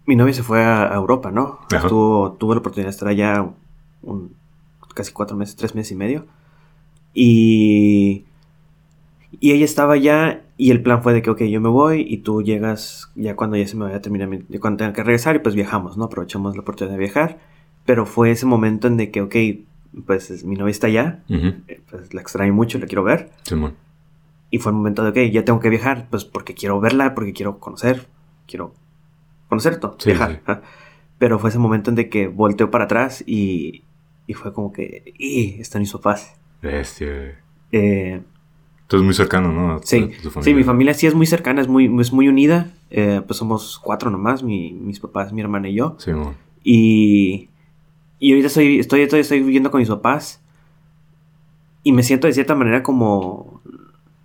mi 0.06 0.16
novia 0.16 0.34
se 0.34 0.44
fue 0.44 0.64
a, 0.64 0.94
Europa, 0.94 1.32
¿no? 1.32 1.60
Estuvo, 1.72 2.34
tuvo 2.34 2.54
la 2.54 2.60
oportunidad 2.60 2.88
de 2.88 2.92
estar 2.92 3.08
allá 3.08 3.50
un, 4.02 4.36
casi 4.94 5.12
cuatro 5.12 5.36
meses, 5.38 5.56
tres 5.56 5.74
meses 5.76 5.92
y 5.94 5.96
medio. 5.96 6.26
Y 7.14 8.26
y 9.40 9.52
ella 9.52 9.66
estaba 9.66 9.94
allá 9.94 10.44
y 10.58 10.72
el 10.72 10.82
plan 10.82 11.02
fue 11.02 11.14
de 11.14 11.22
que, 11.22 11.30
ok, 11.30 11.44
yo 11.44 11.62
me 11.62 11.70
voy 11.70 12.06
y 12.08 12.18
tú 12.18 12.42
llegas 12.42 13.12
ya 13.16 13.36
cuando 13.36 13.58
ya 13.58 13.68
se 13.68 13.76
me 13.76 13.86
vaya 13.86 13.98
a 13.98 14.02
terminar, 14.02 14.30
cuando 14.60 14.78
tenga 14.78 14.94
que 14.94 15.04
regresar 15.04 15.36
y 15.36 15.40
pues 15.40 15.56
viajamos, 15.56 15.98
¿no? 15.98 16.06
Aprovechamos 16.06 16.56
la 16.56 16.62
oportunidad 16.62 16.96
de 16.96 17.00
viajar. 17.00 17.40
Pero 17.86 18.06
fue 18.06 18.32
ese 18.32 18.46
momento 18.46 18.88
en 18.88 18.98
de 18.98 19.12
que, 19.12 19.22
ok, 19.22 19.36
pues 20.06 20.44
mi 20.46 20.56
novia 20.56 20.72
está 20.72 20.88
allá, 20.88 21.24
eh, 21.30 21.82
pues 21.90 22.14
la 22.14 22.22
extraño 22.22 22.54
mucho, 22.54 22.80
la 22.80 22.86
quiero 22.86 23.04
ver. 23.04 23.32
Sí, 23.44 23.56
y 24.54 24.60
fue 24.60 24.72
el 24.72 24.76
momento 24.76 25.04
de, 25.04 25.10
ok, 25.10 25.32
ya 25.34 25.44
tengo 25.44 25.60
que 25.60 25.70
viajar, 25.70 26.06
pues 26.12 26.26
porque 26.26 26.54
quiero 26.54 26.80
verla, 26.80 27.16
porque 27.16 27.34
quiero 27.34 27.58
conocer, 27.58 28.06
quiero 28.48 28.76
conocer 29.50 29.80
todo, 29.80 29.98
viajar. 30.06 30.42
Pero 31.18 31.40
fue 31.40 31.50
ese 31.50 31.58
momento 31.58 31.90
en 31.90 31.96
de 31.96 32.08
que 32.08 32.28
volteó 32.28 32.70
para 32.70 32.84
atrás 32.84 33.24
y, 33.26 33.84
y 34.28 34.36
fue 34.36 34.54
como 34.54 34.72
que, 34.72 35.12
y 35.18 35.60
están 35.60 35.82
mis 35.82 35.90
sofás. 35.90 36.36
Bestia. 36.62 37.40
Eh, 37.72 38.22
es 38.90 39.02
muy 39.02 39.14
cercano, 39.14 39.52
¿no? 39.52 39.80
sí, 39.84 40.12
sí, 40.42 40.54
mi 40.54 40.64
familia 40.64 40.94
sí 40.94 41.08
es 41.08 41.16
muy 41.16 41.26
cercana, 41.26 41.62
es 41.62 41.68
muy, 41.68 41.92
es 42.00 42.14
muy 42.14 42.28
unida. 42.28 42.72
Eh, 42.92 43.22
pues 43.26 43.38
somos 43.38 43.80
cuatro 43.80 44.12
nomás, 44.12 44.44
mis 44.44 45.00
papás, 45.00 45.34
mi 45.34 45.42
hermana 45.42 45.70
y 45.70 45.76
yo. 45.76 45.96
Sí, 45.98 46.12
Y, 46.64 47.50
y 48.20 48.32
ahorita 48.32 48.48
estoy, 48.48 48.80
estoy, 48.80 49.02
estoy, 49.02 49.22
estoy 49.22 49.42
viviendo 49.42 49.72
con 49.72 49.80
mis 49.80 49.90
papás. 49.90 50.42
Y 51.84 51.92
me 51.92 52.04
siento 52.04 52.28
de 52.28 52.34
cierta 52.34 52.56
manera 52.56 52.84
como... 52.84 53.62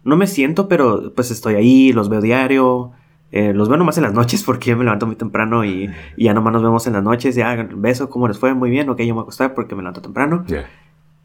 No 0.04 0.16
me 0.16 0.26
siento, 0.26 0.68
pero 0.68 1.12
pues 1.14 1.30
estoy 1.30 1.54
ahí, 1.54 1.92
los 1.92 2.08
veo 2.08 2.20
diario. 2.20 2.92
Eh, 3.30 3.52
los 3.52 3.68
veo 3.68 3.76
nomás 3.76 3.98
en 3.98 4.04
las 4.04 4.14
noches 4.14 4.42
porque 4.42 4.74
me 4.74 4.84
levanto 4.84 5.06
muy 5.06 5.16
temprano 5.16 5.64
y, 5.64 5.90
ya 6.16 6.32
nomás 6.32 6.52
nos 6.52 6.62
vemos 6.62 6.86
en 6.86 6.92
las 6.94 7.02
noches. 7.02 7.34
Ya, 7.34 7.68
beso, 7.74 8.08
¿cómo 8.08 8.28
les 8.28 8.38
fue? 8.38 8.54
Muy 8.54 8.70
bien, 8.70 8.88
ok, 8.88 9.00
yo 9.00 9.06
me 9.06 9.12
voy 9.12 9.20
a 9.20 9.22
acostar 9.22 9.54
porque 9.54 9.74
me 9.74 9.82
levanto 9.82 10.00
temprano. 10.00 10.44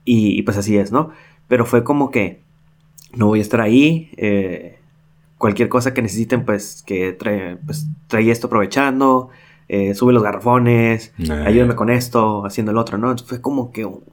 y, 0.04 0.42
pues 0.42 0.58
así 0.58 0.78
es, 0.78 0.92
¿no? 0.92 1.12
Pero 1.48 1.66
fue 1.66 1.84
como 1.84 2.10
que 2.10 2.42
no 3.16 3.28
voy 3.28 3.40
a 3.40 3.42
estar 3.42 3.62
ahí. 3.62 4.12
Eh, 4.18 4.78
cualquier 5.38 5.70
cosa 5.70 5.94
que 5.94 6.02
necesiten, 6.02 6.46
pues 6.46 6.84
que 6.86 7.14
trae, 7.14 7.58
pues, 7.58 7.88
trae 8.08 8.30
esto 8.32 8.48
aprovechando. 8.48 9.30
Eh, 9.70 9.94
sube 9.94 10.14
los 10.14 10.22
garrafones, 10.22 11.14
ayúdame 11.46 11.76
con 11.76 11.90
esto, 11.90 12.46
haciendo 12.46 12.72
el 12.72 12.78
otro, 12.78 12.98
¿no? 12.98 13.18
fue 13.18 13.42
como 13.42 13.72
que 13.72 13.86
un, 13.86 14.04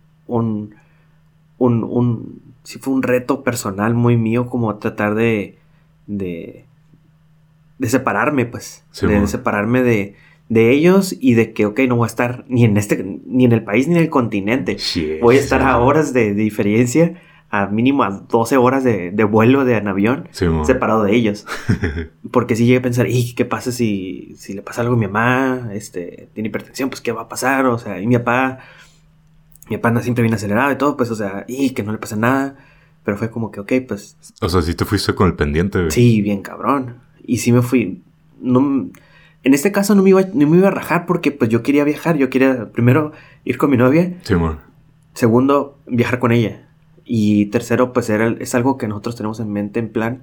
un, 1.59 1.85
un, 1.85 2.43
sí 2.63 2.79
fue 2.79 2.95
un 2.95 3.03
reto 3.03 3.43
personal 3.43 3.93
muy 3.93 4.17
mío, 4.17 4.47
como 4.47 4.75
tratar 4.77 5.17
de, 5.17 5.59
de, 6.07 6.65
de 7.79 7.89
separarme, 7.89 8.47
pues, 8.47 8.85
de, 9.03 9.27
separarme 9.27 9.83
de, 9.83 10.15
de 10.49 10.71
ellos 10.71 11.15
y 11.21 11.35
de 11.35 11.53
que, 11.53 11.67
ok, 11.67 11.81
no 11.89 11.97
voy 11.97 12.05
a 12.05 12.07
estar 12.07 12.45
ni 12.49 12.65
en 12.65 12.77
este, 12.77 13.05
ni 13.27 13.45
en 13.45 13.53
el 13.53 13.65
país 13.65 13.89
ni 13.89 13.97
en 13.97 14.03
el 14.03 14.09
continente. 14.09 14.77
voy 15.21 15.37
a 15.37 15.41
estar 15.41 15.63
a 15.63 15.79
horas 15.79 16.13
de 16.13 16.33
diferencia 16.33 17.21
a 17.51 17.67
mínimo 17.67 18.05
a 18.05 18.11
12 18.11 18.57
horas 18.57 18.85
de, 18.85 19.11
vuelo 19.25 19.65
de 19.65 19.77
en 19.77 19.89
avión 19.89 20.29
separado 20.31 21.03
de 21.03 21.15
ellos. 21.15 21.47
Porque 22.31 22.55
si 22.55 22.65
llegué 22.65 22.79
a 22.79 22.83
pensar, 22.83 23.09
¿y 23.09 23.35
qué 23.35 23.45
pasa 23.45 23.73
si, 23.73 24.35
si 24.37 24.55
le 24.55 24.63
pasa 24.63 24.83
algo 24.83 24.95
a 24.95 24.97
mi 24.97 25.07
mamá? 25.09 25.71
Este, 25.73 26.29
tiene 26.33 26.49
hipertensión, 26.49 26.91
pues 26.91 27.01
¿qué 27.01 27.11
va 27.11 27.23
a 27.23 27.29
pasar? 27.29 27.67
O 27.67 27.79
sea, 27.79 28.01
y 28.01 28.07
mi 28.07 28.17
papá, 28.19 28.61
mi 29.69 29.77
papá 29.77 29.89
anda 29.89 30.03
siempre 30.03 30.23
bien 30.23 30.35
acelerado 30.35 30.71
y 30.71 30.77
todo, 30.77 30.97
pues, 30.97 31.11
o 31.11 31.17
sea, 31.17 31.45
y 31.49 31.71
que 31.71 31.83
no 31.83 31.91
le 31.91 31.99
pasa 31.99 32.17
nada. 32.17 32.57
Pero 33.05 33.17
fue 33.17 33.31
como 33.31 33.51
que, 33.51 33.61
ok, 33.61 33.73
pues... 33.89 34.17
O 34.41 34.49
sea, 34.49 34.63
si 34.63 34.75
te 34.75 34.85
fuiste 34.85 35.15
con 35.15 35.27
el 35.27 35.35
pendiente. 35.35 35.91
Sí, 35.91 36.21
bien 36.23 36.43
cabrón. 36.43 36.99
Y 37.25 37.39
sí 37.39 37.51
me 37.51 37.63
fui, 37.63 38.03
no, 38.41 38.91
En 39.43 39.55
este 39.55 39.73
caso 39.73 39.97
no 39.97 40.03
me, 40.03 40.11
iba, 40.11 40.23
no 40.35 40.47
me 40.47 40.59
iba 40.59 40.69
a 40.69 40.73
rajar 40.73 41.07
porque 41.07 41.33
pues 41.33 41.51
yo 41.51 41.63
quería 41.63 41.83
viajar, 41.83 42.17
yo 42.17 42.31
quería 42.31 42.71
primero 42.71 43.13
ir 43.45 43.59
con 43.59 43.71
mi 43.71 43.77
novia. 43.77 44.19
Sí, 44.23 44.35
amor. 44.35 44.59
Segundo, 45.15 45.79
viajar 45.87 46.21
con 46.21 46.31
ella. 46.31 46.70
Y 47.13 47.47
tercero, 47.47 47.93
pues 47.93 48.09
era, 48.09 48.29
es 48.39 48.55
algo 48.55 48.79
que 48.79 48.87
nosotros 48.87 49.17
tenemos 49.17 49.41
en 49.41 49.53
mente 49.53 49.81
en 49.81 49.89
plan 49.89 50.23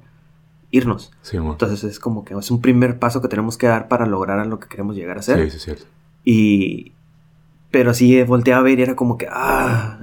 irnos. 0.71 1.11
Sí, 1.21 1.35
amor. 1.35 1.51
Entonces 1.51 1.83
es 1.83 1.99
como 1.99 2.23
que 2.23 2.33
es 2.33 2.49
un 2.49 2.61
primer 2.61 2.97
paso 2.97 3.21
que 3.21 3.27
tenemos 3.27 3.57
que 3.57 3.67
dar 3.67 3.89
para 3.89 4.05
lograr 4.05 4.39
a 4.39 4.45
lo 4.45 4.61
que 4.61 4.69
queremos 4.69 4.95
llegar 4.95 5.17
a 5.17 5.21
ser. 5.21 5.43
Sí, 5.43 5.49
sí, 5.49 5.57
es 5.57 5.63
cierto. 5.63 5.85
Y... 6.23 6.93
Pero 7.71 7.93
sí 7.93 8.23
volteaba 8.23 8.61
a 8.61 8.63
ver 8.63 8.79
y 8.79 8.83
era 8.83 8.95
como 8.95 9.17
que, 9.17 9.27
ah, 9.29 9.99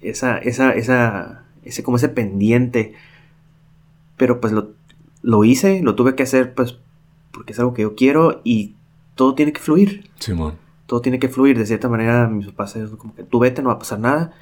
esa, 0.00 0.38
esa, 0.38 0.72
esa, 0.72 1.44
ese, 1.62 1.84
como 1.84 1.98
ese 1.98 2.08
pendiente. 2.08 2.94
Pero 4.16 4.40
pues 4.40 4.52
lo, 4.52 4.70
lo 5.22 5.44
hice, 5.44 5.82
lo 5.84 5.94
tuve 5.94 6.16
que 6.16 6.24
hacer 6.24 6.52
pues 6.52 6.78
porque 7.30 7.52
es 7.52 7.60
algo 7.60 7.74
que 7.74 7.82
yo 7.82 7.94
quiero 7.94 8.40
y 8.42 8.74
todo 9.14 9.36
tiene 9.36 9.52
que 9.52 9.60
fluir. 9.60 10.10
Simón. 10.18 10.54
Todo 10.86 11.00
tiene 11.00 11.20
que 11.20 11.28
fluir. 11.28 11.56
De 11.56 11.64
cierta 11.64 11.88
manera, 11.88 12.26
mis 12.26 12.48
papás 12.48 12.76
como 12.98 13.14
que 13.14 13.22
tú 13.22 13.38
vete, 13.38 13.62
no 13.62 13.68
va 13.68 13.76
a 13.76 13.78
pasar 13.78 14.00
nada. 14.00 14.32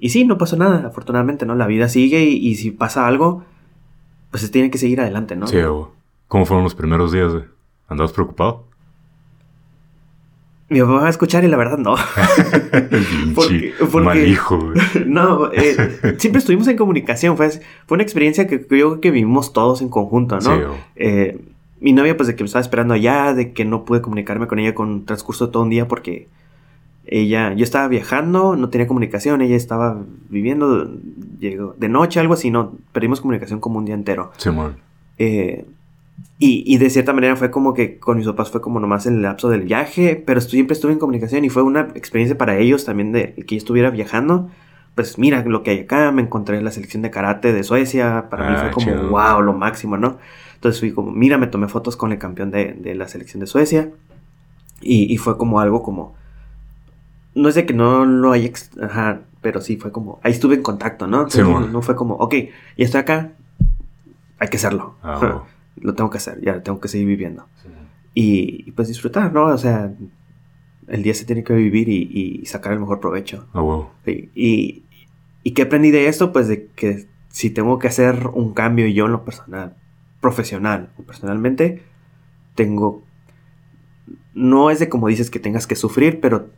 Y 0.00 0.08
sí, 0.08 0.24
no 0.24 0.38
pasó 0.38 0.56
nada, 0.56 0.86
afortunadamente, 0.86 1.44
¿no? 1.44 1.54
La 1.54 1.66
vida 1.66 1.88
sigue 1.88 2.24
y, 2.24 2.36
y 2.48 2.54
si 2.56 2.70
pasa 2.70 3.06
algo, 3.06 3.44
pues 4.30 4.42
se 4.42 4.48
tiene 4.48 4.70
que 4.70 4.78
seguir 4.78 5.00
adelante, 5.00 5.36
¿no? 5.36 5.46
Sí. 5.46 5.58
¿Cómo 6.26 6.46
fueron 6.46 6.64
los 6.64 6.74
primeros 6.74 7.12
días, 7.12 7.30
güey? 7.32 7.44
¿Andabas 7.88 8.12
preocupado? 8.12 8.64
Mi 10.70 10.80
papá 10.80 10.92
va 10.92 11.06
a 11.08 11.10
escuchar 11.10 11.42
y 11.42 11.48
la 11.48 11.56
verdad 11.56 11.78
no. 11.78 11.96
porque, 13.34 13.74
porque, 13.78 14.06
mal 14.06 14.26
hijo, 14.26 14.58
güey. 14.58 14.80
No, 15.06 15.52
eh, 15.52 16.16
siempre 16.18 16.38
estuvimos 16.38 16.68
en 16.68 16.76
comunicación. 16.76 17.36
Fue, 17.36 17.50
fue 17.50 17.96
una 17.96 18.04
experiencia 18.04 18.46
que, 18.46 18.60
yo 18.60 18.68
creo 18.68 19.00
que 19.00 19.10
vivimos 19.10 19.52
todos 19.52 19.82
en 19.82 19.88
conjunto, 19.88 20.36
¿no? 20.36 20.56
Sí. 20.56 20.62
Eh, 20.96 21.40
mi 21.80 21.92
novia, 21.92 22.16
pues 22.16 22.28
de 22.28 22.36
que 22.36 22.44
me 22.44 22.46
estaba 22.46 22.62
esperando 22.62 22.94
allá, 22.94 23.34
de 23.34 23.52
que 23.52 23.64
no 23.64 23.84
pude 23.84 24.00
comunicarme 24.00 24.46
con 24.46 24.60
ella 24.60 24.74
con 24.74 25.04
transcurso 25.04 25.46
de 25.46 25.52
todo 25.52 25.64
un 25.64 25.70
día 25.70 25.88
porque 25.88 26.28
ella, 27.12 27.52
yo 27.54 27.64
estaba 27.64 27.88
viajando, 27.88 28.54
no 28.54 28.68
tenía 28.70 28.86
comunicación, 28.86 29.42
ella 29.42 29.56
estaba 29.56 30.00
viviendo, 30.28 30.88
llegó 31.40 31.74
de 31.76 31.88
noche, 31.88 32.20
algo 32.20 32.34
así, 32.34 32.50
no, 32.52 32.76
perdimos 32.92 33.20
comunicación 33.20 33.58
como 33.58 33.78
un 33.78 33.84
día 33.84 33.96
entero. 33.96 34.30
Sí. 34.36 34.48
Eh, 35.18 35.66
y, 36.38 36.62
y, 36.72 36.78
de 36.78 36.88
cierta 36.88 37.12
manera 37.12 37.34
fue 37.36 37.50
como 37.50 37.74
que 37.74 37.98
con 37.98 38.16
mis 38.16 38.26
papás 38.26 38.50
fue 38.50 38.60
como 38.60 38.78
nomás 38.78 39.06
en 39.06 39.16
el 39.16 39.22
lapso 39.22 39.48
del 39.50 39.62
viaje, 39.62 40.22
pero 40.24 40.40
siempre 40.40 40.74
estuve 40.74 40.92
en 40.92 40.98
comunicación 40.98 41.44
y 41.44 41.50
fue 41.50 41.62
una 41.62 41.80
experiencia 41.94 42.38
para 42.38 42.56
ellos 42.56 42.84
también 42.84 43.10
de 43.12 43.34
que 43.34 43.56
yo 43.56 43.58
estuviera 43.58 43.90
viajando. 43.90 44.48
Pues 44.94 45.18
mira 45.18 45.44
lo 45.44 45.62
que 45.62 45.70
hay 45.72 45.80
acá, 45.80 46.12
me 46.12 46.22
encontré 46.22 46.60
la 46.62 46.70
selección 46.70 47.02
de 47.02 47.10
karate 47.10 47.52
de 47.52 47.62
Suecia, 47.64 48.26
para 48.30 48.46
Ah, 48.46 48.50
mí 48.50 48.56
fue 48.58 48.70
como 48.70 48.86
chido. 48.86 49.08
wow, 49.10 49.42
lo 49.42 49.52
máximo, 49.52 49.96
¿no? 49.96 50.18
Entonces 50.54 50.78
fui 50.80 50.92
como, 50.92 51.10
mira, 51.10 51.38
me 51.38 51.46
tomé 51.48 51.68
fotos 51.68 51.96
con 51.96 52.12
el 52.12 52.18
campeón 52.18 52.50
de, 52.50 52.74
de 52.74 52.94
la 52.94 53.08
selección 53.08 53.40
de 53.40 53.46
Suecia 53.46 53.90
y, 54.80 55.12
y 55.12 55.16
fue 55.18 55.36
como 55.38 55.60
algo 55.60 55.82
como, 55.82 56.14
no 57.34 57.48
es 57.48 57.54
de 57.54 57.66
que 57.66 57.74
no 57.74 58.04
lo 58.04 58.32
haya, 58.32 58.50
ajá, 58.82 59.22
pero 59.40 59.60
sí 59.60 59.76
fue 59.76 59.92
como, 59.92 60.20
ahí 60.22 60.32
estuve 60.32 60.56
en 60.56 60.62
contacto, 60.62 61.06
¿no? 61.06 61.28
Sí, 61.30 61.42
bueno. 61.42 61.68
no 61.68 61.82
fue 61.82 61.96
como, 61.96 62.14
ok, 62.14 62.34
ya 62.76 62.84
estoy 62.84 63.00
acá, 63.00 63.32
hay 64.38 64.48
que 64.48 64.56
hacerlo. 64.56 64.96
Ah. 65.02 65.44
Lo 65.76 65.94
tengo 65.94 66.10
que 66.10 66.18
hacer, 66.18 66.40
ya 66.42 66.62
tengo 66.62 66.80
que 66.80 66.88
seguir 66.88 67.06
viviendo. 67.06 67.46
Y, 68.12 68.64
y, 68.66 68.72
pues 68.72 68.88
disfrutar, 68.88 69.32
¿no? 69.32 69.46
O 69.46 69.56
sea, 69.56 69.92
el 70.88 71.02
día 71.02 71.14
se 71.14 71.24
tiene 71.24 71.44
que 71.44 71.54
vivir 71.54 71.88
y, 71.88 72.10
y 72.42 72.46
sacar 72.46 72.72
el 72.72 72.80
mejor 72.80 73.00
provecho. 73.00 73.46
Ah. 73.54 73.88
Sí, 74.04 74.30
Y, 74.34 74.82
¿Y 75.42 75.52
qué 75.52 75.62
aprendí 75.62 75.90
de 75.90 76.08
esto? 76.08 76.32
Pues 76.32 76.48
de 76.48 76.66
que 76.66 77.06
si 77.28 77.50
tengo 77.50 77.78
que 77.78 77.88
hacer 77.88 78.26
un 78.34 78.52
cambio 78.52 78.86
yo 78.88 79.06
en 79.06 79.12
lo 79.12 79.24
personal, 79.24 79.76
profesional 80.20 80.90
o 80.98 81.02
personalmente, 81.02 81.82
tengo... 82.54 83.02
No 84.34 84.70
es 84.70 84.78
de 84.78 84.88
como 84.88 85.08
dices 85.08 85.30
que 85.30 85.38
tengas 85.38 85.66
que 85.66 85.76
sufrir, 85.76 86.20
pero 86.20 86.50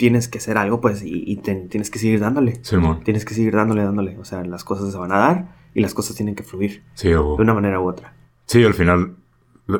tienes 0.00 0.28
que 0.28 0.38
hacer 0.38 0.56
algo, 0.56 0.80
pues, 0.80 1.02
y, 1.02 1.24
y 1.26 1.36
te- 1.36 1.66
tienes 1.68 1.90
que 1.90 1.98
seguir 1.98 2.20
dándole. 2.20 2.58
Simón. 2.64 3.04
Tienes 3.04 3.26
que 3.26 3.34
seguir 3.34 3.54
dándole, 3.54 3.82
dándole. 3.84 4.16
O 4.16 4.24
sea, 4.24 4.42
las 4.46 4.64
cosas 4.64 4.90
se 4.90 4.96
van 4.96 5.12
a 5.12 5.18
dar 5.18 5.56
y 5.74 5.80
las 5.82 5.92
cosas 5.92 6.16
tienen 6.16 6.34
que 6.34 6.42
fluir 6.42 6.82
Sí, 6.94 7.08
de 7.10 7.18
una 7.18 7.52
manera 7.52 7.78
u 7.80 7.86
otra. 7.86 8.14
Sí, 8.46 8.64
al 8.64 8.72
final, 8.72 9.16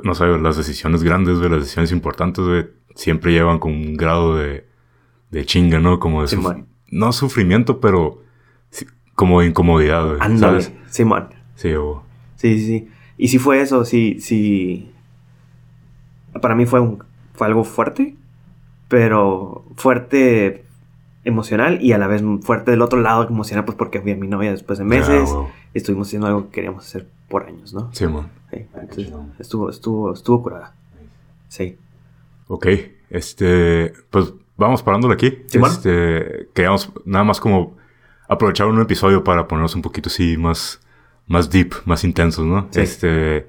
no 0.04 0.14
sé, 0.14 0.26
las 0.26 0.58
decisiones 0.58 1.02
grandes, 1.02 1.38
güey, 1.38 1.48
las 1.48 1.60
decisiones 1.60 1.90
importantes, 1.90 2.44
güey, 2.44 2.66
siempre 2.94 3.32
llevan 3.32 3.58
con 3.58 3.72
un 3.72 3.96
grado 3.96 4.36
de, 4.36 4.66
de 5.30 5.46
chinga, 5.46 5.78
¿no? 5.80 5.98
Como 5.98 6.20
de 6.20 6.26
suf- 6.28 6.36
Simón. 6.42 6.66
no 6.90 7.12
sufrimiento, 7.12 7.80
pero 7.80 8.22
como 9.14 9.40
de 9.40 9.46
incomodidad, 9.46 10.04
güey. 10.06 10.18
Ándale, 10.20 10.60
¿Sabes? 10.60 10.72
Simón. 10.90 11.28
Sí. 11.54 11.70
Sí, 12.36 12.58
sí, 12.58 12.66
sí. 12.66 12.88
Y 13.16 13.28
si 13.28 13.38
fue 13.38 13.62
eso, 13.62 13.84
sí, 13.86 14.18
sí. 14.20 14.92
Para 16.42 16.54
mí 16.54 16.66
fue, 16.66 16.80
un, 16.80 17.02
fue 17.34 17.46
algo 17.46 17.64
fuerte, 17.64 18.16
pero 18.90 19.64
fuerte 19.76 20.64
emocional 21.22 21.78
y 21.80 21.92
a 21.92 21.98
la 21.98 22.08
vez 22.08 22.22
fuerte 22.42 22.72
del 22.72 22.82
otro 22.82 23.00
lado 23.00 23.26
emocional, 23.28 23.64
pues 23.64 23.78
porque 23.78 24.00
fui 24.00 24.10
a 24.10 24.16
mi 24.16 24.26
novia 24.26 24.50
después 24.50 24.80
de 24.80 24.84
meses. 24.84 25.30
Y 25.72 25.78
estuvimos 25.78 26.08
haciendo 26.08 26.26
algo 26.26 26.46
que 26.46 26.50
queríamos 26.50 26.84
hacer 26.84 27.06
por 27.28 27.44
años, 27.44 27.72
¿no? 27.72 27.88
Sí, 27.92 28.08
man. 28.08 28.28
Sí, 28.50 28.66
entonces, 28.74 29.12
estuvo, 29.38 29.70
estuvo, 29.70 30.12
estuvo 30.12 30.42
curada. 30.42 30.74
Sí. 31.48 31.78
Ok, 32.48 32.66
este, 33.10 33.92
pues 34.10 34.32
vamos 34.56 34.82
parándolo 34.82 35.14
aquí. 35.14 35.38
Simón. 35.46 35.70
Este, 35.70 36.48
queríamos 36.52 36.92
nada 37.04 37.22
más 37.22 37.38
como 37.38 37.76
aprovechar 38.28 38.66
un 38.66 38.80
episodio 38.80 39.22
para 39.22 39.46
ponernos 39.46 39.76
un 39.76 39.82
poquito 39.82 40.08
así 40.08 40.36
más, 40.36 40.80
más 41.28 41.48
deep, 41.48 41.74
más 41.84 42.02
intensos, 42.02 42.44
¿no? 42.44 42.66
Sí. 42.70 42.80
Este, 42.80 43.46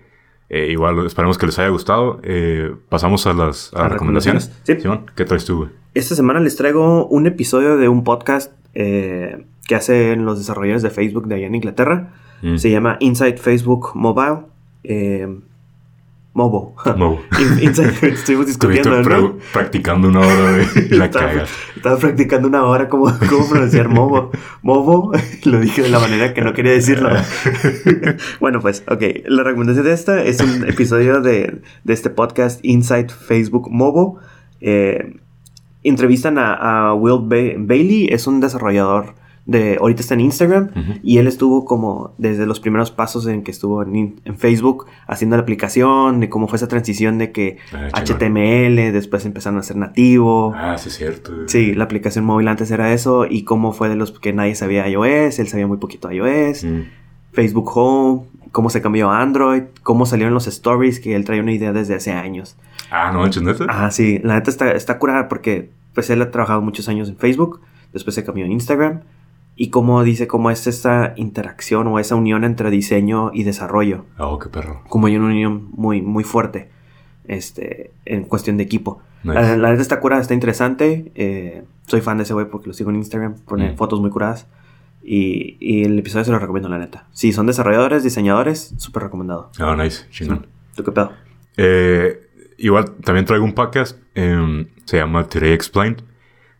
eh, 0.53 0.67
igual 0.69 1.05
esperemos 1.05 1.37
que 1.37 1.45
les 1.45 1.57
haya 1.59 1.69
gustado. 1.69 2.19
Eh, 2.23 2.75
pasamos 2.89 3.25
a 3.25 3.31
las, 3.33 3.73
a 3.73 3.79
¿A 3.79 3.83
las 3.83 3.93
recomendaciones. 3.93 4.47
recomendaciones? 4.47 4.77
Sí. 4.77 4.81
Simón, 4.81 5.05
¿qué 5.15 5.23
traes 5.23 5.45
tú, 5.45 5.57
güey? 5.59 5.69
Esta 5.93 6.13
semana 6.13 6.41
les 6.41 6.57
traigo 6.57 7.07
un 7.07 7.25
episodio 7.25 7.77
de 7.77 7.87
un 7.87 8.03
podcast 8.03 8.51
eh, 8.73 9.45
que 9.65 9.75
hacen 9.75 10.25
los 10.25 10.37
desarrolladores 10.39 10.83
de 10.83 10.89
Facebook 10.89 11.27
de 11.27 11.35
allá 11.35 11.47
en 11.47 11.55
Inglaterra. 11.55 12.13
Mm. 12.41 12.57
Se 12.57 12.69
llama 12.69 12.97
Inside 12.99 13.37
Facebook 13.37 13.91
Mobile. 13.95 14.39
Mobo. 16.33 16.75
Mobo. 16.95 17.19
Inside, 17.61 17.93
estuvimos 18.13 18.47
discutiendo, 18.47 19.01
¿no? 19.01 19.37
practicando 19.51 20.07
una 20.07 20.21
hora, 20.21 20.63
y 20.89 20.95
la 20.95 21.05
Estaba- 21.05 21.97
practicando 21.99 22.47
una 22.47 22.63
hora 22.63 22.87
cómo, 22.87 23.05
cómo 23.29 23.49
pronunciar 23.49 23.89
Mobo. 23.89 24.31
Mobo, 24.61 25.11
lo 25.43 25.59
dije 25.59 25.81
de 25.83 25.89
la 25.89 25.99
manera 25.99 26.33
que 26.33 26.41
no 26.41 26.53
quería 26.53 26.71
decirlo. 26.71 27.09
bueno, 28.39 28.61
pues, 28.61 28.83
ok. 28.87 29.01
La 29.25 29.43
recomendación 29.43 29.85
de 29.85 29.93
esta 29.93 30.23
es 30.23 30.39
un 30.39 30.67
episodio 30.69 31.21
de, 31.21 31.61
de 31.83 31.93
este 31.93 32.09
podcast 32.09 32.63
Inside 32.63 33.09
Facebook 33.09 33.69
Mobo. 33.69 34.19
Eh, 34.61 35.17
entrevistan 35.83 36.37
a, 36.37 36.53
a 36.89 36.93
Will 36.93 37.21
Ba- 37.23 37.57
Bailey, 37.57 38.07
es 38.11 38.27
un 38.27 38.39
desarrollador 38.39 39.15
de... 39.51 39.77
Ahorita 39.79 40.01
está 40.01 40.13
en 40.15 40.21
Instagram. 40.21 40.69
Y 41.03 41.17
él 41.19 41.27
estuvo 41.27 41.65
como 41.65 42.13
desde 42.17 42.45
los 42.45 42.59
primeros 42.59 42.89
pasos 42.91 43.27
en 43.27 43.43
que 43.43 43.51
estuvo 43.51 43.83
en, 43.83 44.15
en 44.25 44.37
Facebook 44.37 44.85
haciendo 45.07 45.35
la 45.37 45.43
aplicación, 45.43 46.19
de 46.19 46.29
cómo 46.29 46.47
fue 46.47 46.57
esa 46.57 46.67
transición 46.67 47.17
de 47.17 47.31
que 47.31 47.57
Ah, 47.73 48.01
chingón. 48.03 48.21
HTML, 48.33 48.91
después 48.93 49.25
empezaron 49.25 49.59
a 49.59 49.63
ser 49.63 49.77
nativo. 49.77 50.53
Ah, 50.55 50.77
sí 50.77 50.89
es 50.89 50.95
cierto. 50.95 51.33
Sí, 51.47 51.73
la 51.73 51.83
aplicación 51.83 52.25
móvil 52.25 52.47
antes 52.47 52.71
era 52.71 52.91
eso 52.93 53.25
y 53.29 53.43
cómo 53.43 53.71
fue 53.73 53.89
de 53.89 53.95
los 53.95 54.11
que 54.19 54.33
nadie 54.33 54.55
sabía 54.55 54.87
iOS, 54.87 55.39
él 55.39 55.47
sabía 55.47 55.67
muy 55.67 55.77
poquito 55.77 56.11
iOS, 56.11 56.63
Mm. 56.63 56.81
Facebook 57.33 57.71
Home, 57.75 58.23
cómo 58.51 58.69
se 58.69 58.81
cambió 58.81 59.09
a 59.09 59.21
Android, 59.21 59.63
cómo 59.83 60.05
salieron 60.05 60.33
los 60.33 60.47
stories, 60.47 60.99
que 60.99 61.15
él 61.15 61.23
traía 61.25 61.41
una 61.41 61.53
idea 61.53 61.71
desde 61.73 61.95
hace 61.95 62.11
años. 62.11 62.55
Ah, 62.91 63.11
no 63.13 63.25
neta. 63.25 63.65
Ah, 63.69 63.89
sí, 63.91 64.19
la 64.23 64.35
neta 64.35 64.49
está, 64.49 64.71
está 64.71 64.99
curada 64.99 65.27
porque 65.29 65.69
pues 65.93 66.09
él 66.09 66.21
ha 66.21 66.31
trabajado 66.31 66.61
muchos 66.61 66.89
años 66.89 67.09
en 67.09 67.15
Facebook, 67.17 67.61
después 67.93 68.15
se 68.15 68.23
cambió 68.23 68.45
a 68.45 68.49
Instagram 68.49 69.01
y 69.63 69.69
cómo 69.69 70.03
dice 70.03 70.25
cómo 70.27 70.49
es 70.49 70.65
esta 70.65 71.13
interacción 71.17 71.85
o 71.87 71.99
esa 71.99 72.15
unión 72.15 72.43
entre 72.43 72.69
diseño 72.71 73.29
y 73.33 73.43
desarrollo, 73.43 74.05
Oh, 74.17 74.39
qué 74.39 74.49
perro. 74.49 74.81
como 74.89 75.07
hay 75.07 75.17
una 75.17 75.27
unión 75.27 75.69
muy, 75.73 76.01
muy 76.01 76.23
fuerte 76.23 76.69
este, 77.27 77.91
en 78.05 78.23
cuestión 78.23 78.57
de 78.57 78.63
equipo. 78.63 79.01
Nice. 79.23 79.35
La, 79.39 79.57
la 79.57 79.69
neta 79.69 79.81
está 79.81 79.99
curada, 79.99 80.21
está 80.21 80.33
interesante. 80.33 81.11
eh, 81.15 81.63
soy 81.87 82.01
fan 82.01 82.17
de 82.17 82.23
ese 82.23 82.33
güey 82.33 82.47
porque 82.49 82.67
lo 82.67 82.73
sigo 82.73 82.89
en 82.89 82.95
Instagram. 82.95 83.35
Pone 83.45 83.73
Mm. 83.73 83.75
fotos 83.77 83.99
muy 84.01 84.09
curadas. 84.09 84.47
Y, 85.03 85.57
y 85.59 85.83
el 85.83 85.97
episodio 85.99 86.25
se 86.25 86.31
lo 86.31 86.39
recomiendo, 86.39 86.69
la 86.69 86.77
neta. 86.77 87.07
Si 87.11 87.31
son 87.33 87.45
desarrolladores, 87.47 88.03
diseñadores, 88.03 88.73
súper 88.77 89.03
recomendado. 89.03 89.51
Ah, 89.59 89.75
nice. 89.75 90.05
Chingón. 90.09 90.47
¿Tú 90.75 90.83
qué 90.83 90.91
pedo? 90.91 91.11
Eh, 91.57 92.19
igual 92.57 92.95
también 93.03 93.25
traigo 93.25 93.45
un 93.45 93.53
podcast. 93.53 93.97
em, 94.15 94.67
se 94.85 94.97
llama 94.97 95.27
Today 95.27 95.51
Explained. 95.53 96.03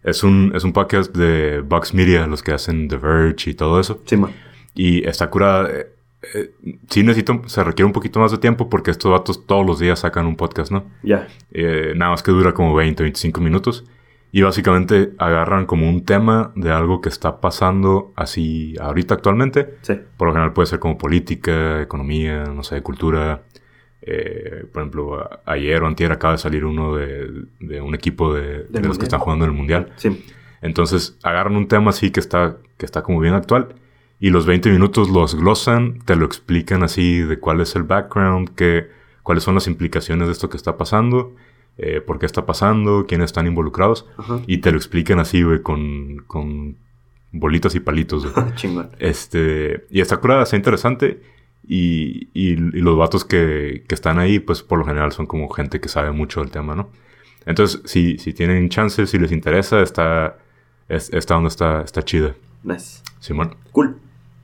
Es 0.04 0.24
un, 0.24 0.52
es 0.56 0.64
un 0.64 0.74
podcast 0.74 1.16
de 1.16 1.62
Vox 1.62 1.94
Media, 1.94 2.26
los 2.28 2.42
que 2.44 2.52
hacen 2.54 2.88
The 2.88 2.98
Verge 2.98 3.52
y 3.52 3.54
todo 3.54 3.80
eso. 3.80 4.02
Sí, 4.06 4.18
man. 4.18 4.32
Y 4.74 5.08
está 5.08 5.30
curada. 5.30 5.70
eh, 5.70 5.88
eh, 6.34 6.52
sí 6.90 7.04
necesito, 7.04 7.42
se 7.48 7.64
requiere 7.64 7.86
un 7.88 7.94
poquito 7.94 8.20
más 8.20 8.32
de 8.32 8.38
tiempo 8.38 8.70
porque 8.70 8.92
estos 8.92 9.12
vatos 9.12 9.46
todos 9.48 9.66
los 9.66 9.80
días 9.80 10.00
sacan 10.00 10.26
un 10.28 10.36
podcast, 10.36 10.72
¿no? 10.72 10.86
Ya. 11.04 11.28
Eh, 11.52 11.94
nada 11.96 12.12
más 12.12 12.24
que 12.24 12.32
dura 12.32 12.54
como 12.54 12.74
20, 12.76 13.04
25 13.04 13.42
minutos. 13.42 13.86
Y 14.34 14.44
básicamente 14.44 15.12
agarran 15.18 15.66
como 15.66 15.90
un 15.90 16.06
tema 16.06 16.54
de 16.56 16.72
algo 16.72 17.02
que 17.02 17.10
está 17.10 17.42
pasando 17.42 18.14
así 18.16 18.76
ahorita 18.80 19.16
actualmente. 19.16 19.76
Sí. 19.82 20.00
Por 20.16 20.30
lo 20.30 20.34
general 20.34 20.54
puede 20.54 20.68
ser 20.68 20.80
como 20.80 20.98
política, 20.98 21.82
economía, 21.82 22.46
no 22.46 22.64
sé, 22.64 22.82
cultura, 22.82 23.44
Eh, 24.02 24.66
por 24.72 24.82
ejemplo, 24.82 25.30
ayer 25.46 25.82
o 25.84 25.88
antier 25.88 26.12
acaba 26.12 26.34
de 26.34 26.40
salir 26.40 26.66
uno 26.66 26.96
de, 26.96 27.46
de 27.60 27.82
un 27.82 27.94
equipo 27.94 28.34
de, 28.34 28.64
de 28.64 28.82
los 28.82 28.98
que 28.98 29.04
están 29.04 29.20
jugando 29.20 29.46
en 29.46 29.52
el 29.52 29.58
Mundial. 29.58 29.94
Sí. 29.98 30.24
Entonces 30.62 31.18
agarran 31.24 31.56
un 31.56 31.68
tema 31.68 31.90
así 31.90 32.12
que 32.12 32.20
está, 32.20 32.58
que 32.78 32.86
está 32.86 33.04
como 33.04 33.20
bien 33.20 33.34
actual 33.34 33.76
y 34.20 34.30
los 34.30 34.46
20 34.46 34.70
minutos 34.70 35.10
los 35.10 35.36
glosan, 35.36 36.00
te 36.06 36.16
lo 36.16 36.26
explican 36.26 36.84
así 36.84 37.20
de 37.20 37.40
cuál 37.40 37.60
es 37.60 37.76
el 37.76 37.84
background, 37.84 38.54
que, 38.54 38.88
cuáles 39.24 39.44
son 39.44 39.56
las 39.56 39.66
implicaciones 39.66 40.28
de 40.28 40.34
esto 40.34 40.48
que 40.48 40.58
está 40.58 40.78
pasando, 40.78 41.36
eh, 41.80 42.02
por 42.02 42.20
qué 42.20 42.28
está 42.28 42.46
pasando, 42.46 43.06
quiénes 43.08 43.26
están 43.26 43.48
involucrados 43.48 44.06
Ajá. 44.18 44.40
y 44.46 44.60
te 44.60 44.72
lo 44.72 44.78
explican 44.78 45.20
así, 45.20 45.42
güey, 45.42 45.64
con, 45.64 46.18
con 46.28 46.78
bolitas 47.32 47.74
y 47.74 47.80
palitos. 47.80 48.28
Chingón. 48.56 48.92
Este, 49.00 49.88
y 49.90 50.02
está 50.02 50.18
curada, 50.18 50.44
está 50.44 50.56
interesante. 50.56 51.20
Y, 51.74 52.28
y, 52.34 52.50
y 52.50 52.82
los 52.82 52.98
vatos 52.98 53.24
que, 53.24 53.86
que 53.88 53.96
están 53.96 54.20
ahí, 54.20 54.40
pues 54.40 54.62
por 54.62 54.78
lo 54.78 54.84
general 54.84 55.14
son 55.14 55.26
como 55.26 55.48
gente 55.48 55.80
que 55.80 55.88
sabe 55.88 56.12
mucho 56.12 56.42
del 56.42 56.52
tema, 56.52 56.76
¿no? 56.76 56.90
Entonces, 57.46 57.82
si, 57.86 58.18
si 58.18 58.34
tienen 58.34 58.68
chance, 58.68 59.08
si 59.08 59.18
les 59.18 59.32
interesa, 59.32 59.82
está, 59.82 60.36
es, 60.90 61.10
esta 61.14 61.38
onda 61.38 61.48
está, 61.48 61.82
está 61.82 62.04
chida. 62.04 62.36
Nice. 62.64 63.02
Simón. 63.22 63.56
Cool. 63.72 63.96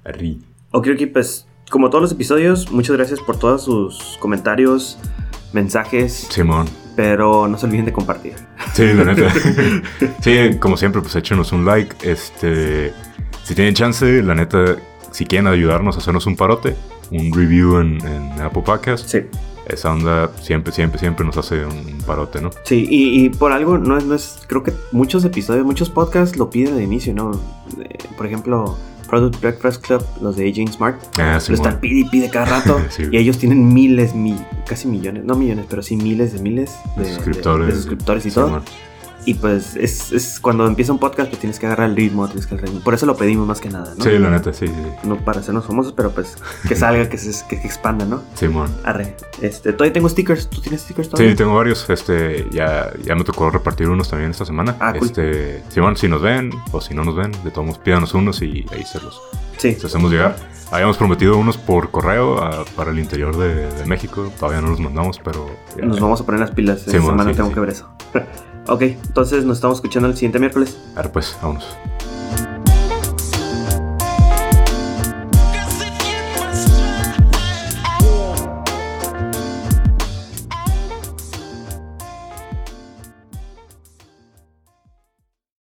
Arri. 0.06 0.42
Ok, 0.72 0.88
ok, 0.94 1.12
pues 1.12 1.46
como 1.70 1.90
todos 1.90 2.02
los 2.04 2.12
episodios, 2.14 2.72
muchas 2.72 2.96
gracias 2.96 3.20
por 3.20 3.38
todos 3.38 3.66
sus 3.66 4.18
comentarios, 4.22 4.98
mensajes, 5.52 6.14
Simón. 6.32 6.70
pero 6.96 7.50
no 7.50 7.58
se 7.58 7.66
olviden 7.66 7.84
de 7.84 7.92
compartir. 7.92 8.36
Sí, 8.74 8.86
la 8.94 9.04
neta. 9.04 9.30
sí, 10.22 10.58
como 10.62 10.78
siempre, 10.78 11.02
pues 11.02 11.14
échenos 11.18 11.52
un 11.52 11.66
like. 11.66 12.10
Este, 12.10 12.94
si 13.44 13.54
tienen 13.54 13.74
chance, 13.74 14.24
la 14.24 14.34
neta, 14.34 14.78
si 15.12 15.26
quieren 15.26 15.48
ayudarnos 15.48 15.98
a 15.98 16.00
hacernos 16.00 16.26
un 16.26 16.38
parote, 16.38 16.78
un 17.12 17.34
review 17.34 17.80
en, 17.80 18.00
en 18.06 18.42
Apple 18.42 18.64
Podcast, 18.66 19.08
Sí. 19.08 19.20
esa 19.68 19.92
onda 19.92 20.32
siempre, 20.42 20.72
siempre, 20.74 21.00
siempre 21.00 21.26
nos 21.26 21.38
hace 21.38 21.66
un 21.66 21.98
parote, 22.06 22.42
¿no? 22.42 22.50
Sí, 22.64 22.86
y, 22.90 23.26
y 23.26 23.30
por 23.30 23.52
algo 23.52 23.78
no 23.78 23.98
es, 23.98 24.06
no 24.06 24.16
es, 24.16 24.40
creo 24.48 24.64
que 24.64 24.74
muchos 24.92 25.24
episodios, 25.26 25.66
muchos 25.66 25.90
podcasts 25.90 26.38
lo 26.38 26.50
piden 26.50 26.76
de 26.78 26.84
inicio, 26.84 27.14
¿no? 27.14 27.32
Eh, 27.82 27.98
por 28.18 28.26
ejemplo, 28.26 28.78
Product 29.10 29.40
Breakfast 29.42 29.86
Club, 29.86 30.04
los 30.22 30.36
de 30.36 30.50
Aging 30.50 30.68
Smart, 30.72 31.00
Ah, 31.18 31.36
lo 31.36 31.40
Simón. 31.40 31.56
están 31.62 31.80
pide 31.80 32.00
y 32.02 32.04
pide 32.10 32.30
cada 32.30 32.46
rato. 32.60 32.80
Sí. 32.90 33.04
y 33.12 33.18
ellos 33.18 33.38
tienen 33.38 33.74
miles, 33.74 34.14
mi- 34.14 34.36
casi 34.68 34.88
millones, 34.88 35.24
no 35.24 35.36
millones, 35.36 35.66
pero 35.70 35.82
sí 35.82 35.96
miles 35.96 36.34
de 36.34 36.40
miles 36.40 36.76
de, 36.98 37.04
De 37.04 37.14
suscriptores. 37.14 37.68
de- 37.68 37.72
de 37.74 37.78
suscriptores 37.80 38.26
y 38.26 38.32
todo. 38.32 38.48
Simón. 38.48 38.64
Y 39.28 39.34
pues 39.34 39.76
es, 39.76 40.14
es 40.14 40.40
cuando 40.40 40.66
empieza 40.66 40.94
un 40.94 41.00
podcast, 41.00 41.28
pues 41.30 41.42
tienes 41.42 41.60
que 41.60 41.66
agarrar 41.66 41.90
el 41.90 41.98
ritmo, 41.98 42.26
tienes 42.28 42.48
que 42.48 42.56
el 42.56 42.62
ritmo. 42.62 42.80
Por 42.80 42.94
eso 42.94 43.06
lo 43.06 43.18
pedimos 43.18 43.46
más 43.46 43.60
que 43.60 43.70
nada, 43.70 43.94
¿no? 43.98 44.02
Sí, 44.02 44.18
la 44.18 44.30
neta, 44.30 44.54
sí, 44.54 44.68
sí. 44.68 44.74
No 45.04 45.18
para 45.18 45.42
hacernos 45.42 45.66
famosos, 45.66 45.92
pero 45.92 46.12
pues 46.12 46.38
que 46.66 46.76
salga, 46.78 47.10
que 47.10 47.18
se 47.18 47.46
que, 47.48 47.56
expanda, 47.58 48.06
¿no? 48.06 48.22
Simón. 48.36 48.74
Arre. 48.86 49.18
Este, 49.42 49.74
todavía 49.74 49.92
tengo 49.92 50.08
stickers. 50.08 50.50
¿Tú 50.50 50.62
tienes 50.62 50.80
stickers 50.84 51.10
todavía? 51.10 51.32
Sí, 51.32 51.36
tengo 51.36 51.54
varios. 51.56 51.90
Este, 51.90 52.48
ya, 52.52 52.90
ya 53.04 53.16
me 53.16 53.26
tocó 53.26 53.50
repartir 53.50 53.90
unos 53.90 54.10
también 54.10 54.32
esta 54.32 54.46
semana. 54.46 54.78
Ah, 54.80 54.94
cool. 54.98 55.08
Este, 55.08 55.62
Simón, 55.68 55.98
si 55.98 56.08
nos 56.08 56.22
ven 56.22 56.50
o 56.72 56.80
si 56.80 56.94
no 56.94 57.04
nos 57.04 57.18
ven, 57.18 57.34
de 57.44 57.52
todos 57.52 57.66
modos, 57.68 57.80
pídanos 57.80 58.14
unos 58.14 58.42
y 58.42 58.66
ahí 58.72 58.86
se 58.86 59.02
los, 59.02 59.20
Sí. 59.58 59.74
se 59.76 59.88
hacemos 59.88 60.10
llegar. 60.10 60.38
Habíamos 60.72 60.96
prometido 60.96 61.38
unos 61.38 61.58
por 61.58 61.92
correo 61.92 62.42
ah, 62.42 62.64
para 62.78 62.92
el 62.92 63.00
interior 63.00 63.36
de, 63.38 63.70
de 63.74 63.86
México. 63.86 64.32
Todavía 64.40 64.62
no 64.62 64.70
los 64.70 64.80
mandamos, 64.80 65.20
pero. 65.22 65.50
ya- 65.78 65.86
Nos 65.86 66.00
vamos 66.00 66.22
a 66.22 66.26
poner 66.26 66.40
las 66.40 66.52
pilas. 66.52 66.80
Esta 66.80 66.92
semana 66.92 67.26
sí, 67.26 67.34
tengo 67.36 67.50
sí. 67.50 67.54
que 67.56 67.60
ver 67.60 67.70
eso. 67.72 67.90
ok, 68.68 68.82
entonces 68.82 69.46
nos 69.46 69.58
estamos 69.58 69.78
escuchando 69.78 70.08
el 70.08 70.16
siguiente 70.16 70.40
miércoles. 70.40 70.78
A 70.96 71.02
ver, 71.02 71.12
pues, 71.12 71.36
vámonos. 71.42 71.66